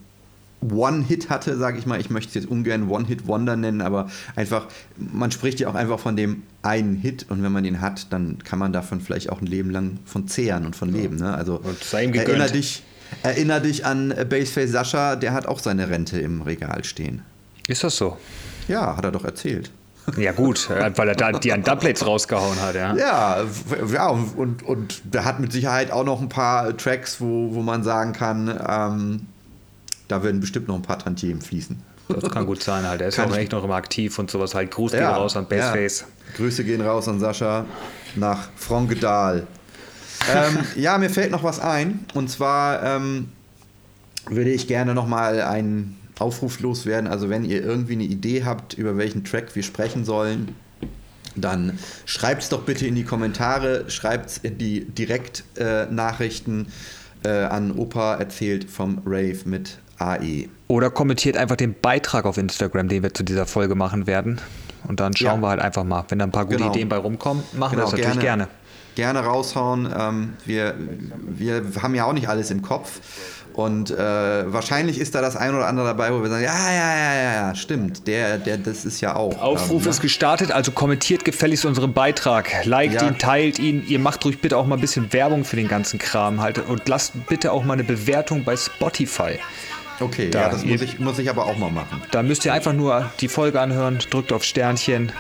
One-Hit 0.63 1.31
hatte, 1.31 1.57
sage 1.57 1.79
ich 1.79 1.87
mal. 1.87 2.01
Ich 2.01 2.11
möchte 2.11 2.29
es 2.29 2.35
jetzt 2.35 2.51
ungern 2.51 2.89
One-Hit-Wonder 2.89 3.57
nennen, 3.57 3.81
aber 3.81 4.11
einfach, 4.37 4.67
man 4.97 5.31
spricht 5.31 5.61
ja 5.61 5.69
auch 5.69 5.75
einfach 5.75 5.99
von 5.99 6.17
dem 6.17 6.43
einen 6.63 6.97
Hit 6.97 7.27
und 7.29 7.43
wenn 7.43 7.53
man 7.53 7.65
den 7.65 7.81
hat, 7.81 8.13
dann 8.13 8.39
kann 8.45 8.59
man 8.59 8.73
davon 8.73 9.01
vielleicht 9.01 9.31
auch 9.31 9.41
ein 9.41 9.47
Leben 9.47 9.71
lang 9.71 9.99
von 10.05 10.29
zehren 10.29 10.67
und 10.67 10.77
von 10.77 10.93
leben. 10.93 11.17
Ne? 11.17 11.35
Also 11.35 11.57
Und 11.57 11.83
sei 11.83 12.05
ihm 12.05 12.13
gegönnt. 12.13 12.29
erinner 12.29 12.49
dich, 12.49 12.83
erinner 13.23 13.61
dich 13.61 13.87
an 13.87 14.15
Baseface 14.29 14.71
Sascha, 14.71 15.17
der 15.17 15.33
hat 15.33 15.47
auch 15.47 15.59
seine 15.59 15.89
Rente 15.89 16.21
im 16.21 16.43
Regal 16.43 16.85
stehen. 16.85 17.23
Ist 17.67 17.85
das 17.85 17.97
so? 17.97 18.19
Ja, 18.69 18.97
hat 18.97 19.05
er 19.05 19.13
doch 19.13 19.25
erzählt. 19.25 19.71
Ja, 20.17 20.33
gut, 20.33 20.69
äh, 20.79 20.91
weil 20.97 21.09
er 21.09 21.15
da 21.15 21.33
die 21.33 21.53
an 21.53 21.63
Dubplates 21.63 22.07
rausgehauen 22.07 22.61
hat, 22.61 22.75
ja. 22.75 22.95
Ja, 22.97 23.45
ja 23.93 24.09
und, 24.09 24.37
und, 24.37 24.63
und 24.63 25.03
der 25.05 25.25
hat 25.25 25.41
mit 25.41 25.53
Sicherheit 25.53 25.91
auch 25.91 26.05
noch 26.05 26.21
ein 26.21 26.29
paar 26.29 26.77
Tracks, 26.77 27.21
wo, 27.21 27.55
wo 27.55 27.63
man 27.63 27.83
sagen 27.83 28.13
kann, 28.13 28.61
ähm, 28.69 29.27
da 30.11 30.23
werden 30.23 30.41
bestimmt 30.41 30.69
noch 30.69 30.75
ein 30.75 30.83
paar 30.83 30.99
Tantiemen 30.99 31.41
fließen. 31.41 31.77
Das 32.09 32.31
kann 32.31 32.47
gut 32.47 32.63
sein 32.63 32.87
halt. 32.87 33.01
Er 33.01 33.09
ist 33.09 33.17
Kann 33.17 33.31
auch 33.31 33.37
echt 33.37 33.53
noch 33.53 33.63
immer 33.63 33.77
aktiv 33.77 34.19
und 34.19 34.31
sowas 34.31 34.55
halt. 34.55 34.71
Gruß 34.71 34.93
geht 34.93 35.03
raus 35.03 35.37
an 35.37 35.47
Baseface. 35.47 36.01
Ja. 36.01 36.07
Grüße 36.37 36.65
gehen 36.65 36.81
raus 36.81 37.07
an 37.09 37.21
Sascha 37.21 37.67
nach 38.17 38.49
Frankedal. 38.57 39.47
ähm, 40.35 40.59
ja, 40.77 40.99
mir 40.99 41.11
fällt 41.11 41.31
noch 41.31 41.45
was 41.45 41.61
ein. 41.61 42.05
Und 42.15 42.29
zwar 42.29 42.83
ähm, 42.83 43.29
würde 44.29 44.51
ich 44.51 44.67
gerne 44.67 44.95
noch 44.95 45.07
mal 45.07 45.41
einen 45.41 45.99
Aufruf 46.19 46.61
loswerden. 46.61 47.09
Also 47.09 47.31
wenn 47.31 47.45
ihr 47.45 47.63
irgendwie 47.63 47.95
eine 47.95 48.05
Idee 48.05 48.45
habt, 48.45 48.75
über 48.75 48.97
welchen 48.97 49.25
Track 49.25 49.55
wir 49.55 49.63
sprechen 49.63 50.05
sollen, 50.05 50.55
dann 51.37 51.79
schreibt 52.07 52.43
es 52.43 52.49
doch 52.49 52.63
bitte 52.63 52.87
in 52.87 52.97
die 52.97 53.05
Kommentare, 53.05 53.89
schreibt 53.89 54.31
es 54.31 54.39
in 54.39 54.59
die 54.59 54.85
Direktnachrichten 54.85 56.67
äh, 57.25 57.29
an 57.29 57.73
Opa 57.73 58.17
erzählt 58.17 58.69
vom 58.69 59.01
Rave 59.07 59.39
mit. 59.45 59.79
AE. 60.01 60.49
Oder 60.69 60.91
kommentiert 60.91 61.37
einfach 61.37 61.57
den 61.57 61.75
Beitrag 61.81 62.25
auf 62.25 62.39
Instagram, 62.39 62.89
den 62.89 63.03
wir 63.03 63.13
zu 63.15 63.23
dieser 63.23 63.47
Folge 63.47 63.75
machen 63.75 64.07
werden. 64.07 64.41
Und 64.89 65.01
dann 65.01 65.15
schauen 65.15 65.37
Ja. 65.41 65.43
wir 65.43 65.49
halt 65.51 65.61
einfach 65.61 65.85
mal. 65.85 66.05
Wenn 66.09 66.19
da 66.19 66.25
ein 66.25 66.33
paar 66.33 66.47
gute 66.47 66.59
Genau. 66.59 66.71
Ideen 66.71 66.89
bei 66.89 66.97
rumkommen, 66.97 67.43
machen 67.53 67.73
wir 67.73 67.85
Genau, 67.85 67.91
das 67.91 68.01
natürlich 68.01 68.21
gerne. 68.21 68.49
Gerne 68.97 69.21
raushauen. 69.21 69.89
Ähm, 69.97 70.33
wir, 70.47 70.75
wir 71.29 71.63
haben 71.83 71.95
ja 71.95 72.05
auch 72.07 72.13
nicht 72.13 72.29
alles 72.29 72.51
im 72.51 72.63
Kopf. 72.63 73.01
Und 73.53 73.91
äh, 73.91 73.97
wahrscheinlich 74.53 74.99
ist 75.01 75.15
da 75.15 75.21
das 75.21 75.37
ein 75.37 75.55
oder 75.55 75.67
andere 75.67 75.87
dabei, 75.89 76.13
wo 76.13 76.23
wir 76.23 76.31
sagen, 76.31 76.45
ja, 76.45 76.71
ja, 76.73 76.95
ja, 76.97 77.15
ja, 77.15 77.33
ja, 77.49 77.55
stimmt, 77.57 78.07
der, 78.07 78.39
der, 78.39 78.59
das 78.59 78.85
ist 78.85 79.01
ja 79.01 79.17
auch. 79.17 79.39
Aufruf 79.41 79.85
ähm, 79.85 79.91
ist 79.91 80.01
gestartet, 80.01 80.53
also 80.53 80.71
kommentiert 80.71 81.25
gefälligst 81.25 81.65
unseren 81.65 81.93
Beitrag. 81.93 82.65
Liked 82.65 83.03
Ja. 83.03 83.09
ihn, 83.09 83.19
teilt 83.19 83.59
ihn. 83.59 83.85
Ihr 83.89 83.99
macht 83.99 84.25
ruhig 84.25 84.41
bitte 84.41 84.57
auch 84.57 84.67
mal 84.67 84.77
ein 84.77 84.81
bisschen 84.81 85.13
Werbung 85.13 85.45
für 85.45 85.57
den 85.57 85.67
ganzen 85.69 85.99
Kram 85.99 86.41
halt. 86.41 86.59
Und 86.59 86.89
lasst 86.89 87.13
bitte 87.29 87.53
auch 87.53 87.65
mal 87.65 87.75
eine 87.75 87.85
Bewertung 87.85 88.45
bei 88.45 88.57
Spotify. 88.57 89.39
Okay, 90.01 90.31
Da, 90.31 90.43
ja, 90.43 90.49
das 90.49 90.65
muss 90.65 90.81
ich, 90.81 90.99
muss 90.99 91.19
ich 91.19 91.29
aber 91.29 91.47
auch 91.47 91.57
mal 91.57 91.71
machen. 91.71 92.03
Da 92.11 92.23
müsst 92.23 92.45
ihr 92.45 92.53
einfach 92.53 92.73
nur 92.73 93.11
die 93.21 93.29
Folge 93.29 93.61
anhören, 93.61 93.99
drückt 94.11 94.33
auf 94.33 94.45
Sternchen, 94.45 95.13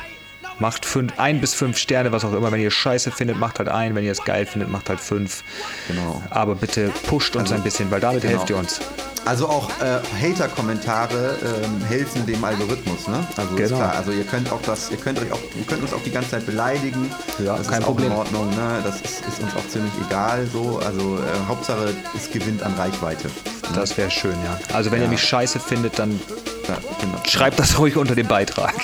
macht 0.61 0.85
fünf, 0.87 1.13
ein 1.19 1.41
bis 1.41 1.55
fünf 1.55 1.77
Sterne, 1.79 2.13
was 2.13 2.25
auch 2.25 2.33
immer. 2.33 2.53
Wenn 2.53 2.61
ihr 2.61 2.71
Scheiße 2.71 3.11
findet, 3.11 3.39
macht 3.39 3.59
halt 3.59 3.69
ein. 3.69 3.95
Wenn 3.95 4.05
ihr 4.05 4.13
es 4.13 4.23
geil 4.25 4.47
findet, 4.47 4.71
macht 4.71 4.89
halt 4.89 5.01
fünf. 5.01 5.43
Genau. 5.89 6.23
Aber 6.31 6.55
bitte 6.55 6.91
pusht 7.09 7.35
uns 7.37 7.51
ein 7.51 7.63
bisschen, 7.63 7.91
weil 7.91 8.01
damit 8.01 8.23
genau. 8.23 8.35
helft 8.37 8.51
ihr 8.51 8.57
uns. 8.57 8.81
Also 9.27 9.49
auch 9.49 9.69
äh, 9.83 10.01
Hater-Kommentare 10.23 11.37
ähm, 11.45 11.85
helfen 11.87 12.25
dem 12.27 12.43
Algorithmus, 12.43 13.07
ne? 13.07 13.27
Also 13.37 13.51
ist 13.55 13.69
Genau. 13.69 13.77
klar. 13.77 13.95
Also 13.97 14.13
ihr 14.13 14.25
könnt 14.25 14.51
auch 14.51 14.63
das, 14.63 14.91
ihr 14.91 14.97
könnt 14.97 15.19
euch 15.21 15.31
auch, 15.31 15.41
ihr 15.59 15.65
könnt 15.67 15.83
uns 15.83 15.93
auch 15.93 16.03
die 16.03 16.11
ganze 16.11 16.31
Zeit 16.31 16.47
beleidigen. 16.47 17.11
Ja, 17.45 17.57
das 17.57 17.69
kein 17.69 17.81
ist 17.81 17.85
Problem. 17.85 18.13
auch 18.13 18.25
in 18.31 18.37
Ordnung, 18.37 18.51
ne? 18.51 18.81
Das 18.83 18.97
ist, 18.97 19.21
ist 19.29 19.41
uns 19.43 19.55
auch 19.55 19.69
ziemlich 19.69 19.93
egal 20.09 20.47
so. 20.51 20.81
Also 20.85 21.19
äh, 21.19 21.49
Hauptsache 21.49 21.95
es 22.17 22.31
gewinnt 22.31 22.63
an 22.63 22.73
Reichweite. 22.75 23.29
Das 23.75 23.97
wäre 23.99 24.11
schön, 24.11 24.35
ja. 24.45 24.59
Also 24.75 24.91
wenn 24.91 24.99
ihr 25.01 25.05
Ja. 25.05 25.11
mich 25.11 25.23
scheiße 25.23 25.61
findet, 25.61 25.99
dann 25.99 26.19
Ja, 26.67 26.79
genau. 27.01 27.19
schreibt 27.29 27.59
das 27.59 27.79
ruhig 27.79 27.97
unter 27.97 28.15
den 28.15 28.27
Beitrag. 28.27 28.75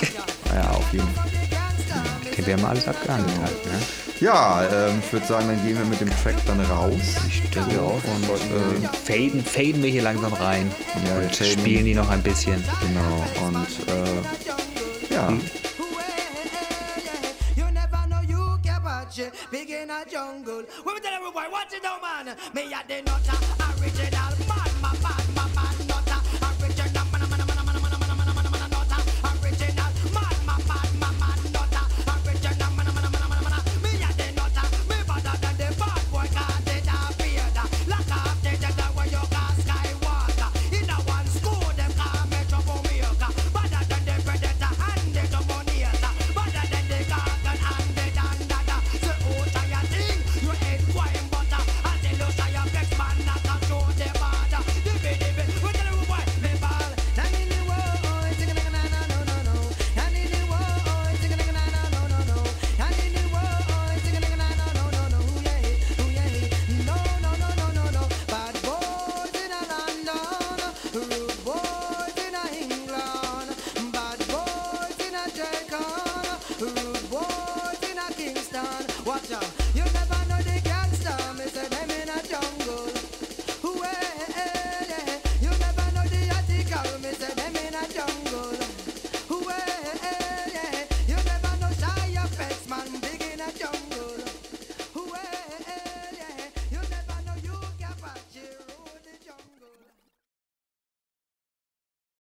Ja, 0.55 0.69
auf 0.71 0.85
jeden 0.93 1.07
Fall. 1.15 1.36
Okay, 2.37 2.45
wir 2.45 2.53
haben 2.53 2.65
alles 2.65 2.87
abgehandelt 2.87 3.35
halt, 3.41 3.65
ne? 3.65 3.79
Ja, 4.19 4.63
ähm, 4.71 5.01
ich 5.03 5.11
würde 5.11 5.25
sagen, 5.25 5.47
dann 5.47 5.65
gehen 5.65 5.75
wir 5.75 5.85
mit 5.85 5.99
dem 5.99 6.09
Track 6.21 6.35
dann 6.45 6.61
raus. 6.61 7.15
Ich 7.27 7.41
denke 7.49 7.81
auch. 7.81 7.99
Und 8.03 8.29
äh, 8.29 8.87
faden, 8.95 9.43
faden 9.43 9.81
wir 9.81 9.89
hier 9.89 10.03
langsam 10.03 10.31
rein. 10.33 10.71
Ja, 11.07 11.15
wir 11.15 11.23
und 11.23 11.35
faden. 11.35 11.59
spielen 11.59 11.85
die 11.85 11.95
noch 11.95 12.07
ein 12.11 12.21
bisschen. 12.21 12.63
genau. 12.79 13.47
Und 13.47 13.67
äh, 13.89 15.15
ja. 15.15 15.29
You 17.55 17.65
never 17.73 18.05
know 18.05 18.21
you 18.21 18.59
can 18.63 18.83
watch 18.83 19.17
it. 19.17 19.33
Big 19.49 19.71
in 19.71 19.89
a 19.89 20.05
jungle. 20.07 20.63
When 20.83 20.93
we 20.93 21.01
tell 21.01 21.13
everybody, 21.15 21.51
watch 21.51 21.73
it 21.73 21.81
now, 21.81 21.97
man. 21.99 22.35
Me 22.53 22.71
at 22.71 22.87
the 22.87 23.01
nutter, 23.01 23.35
original 23.81 24.36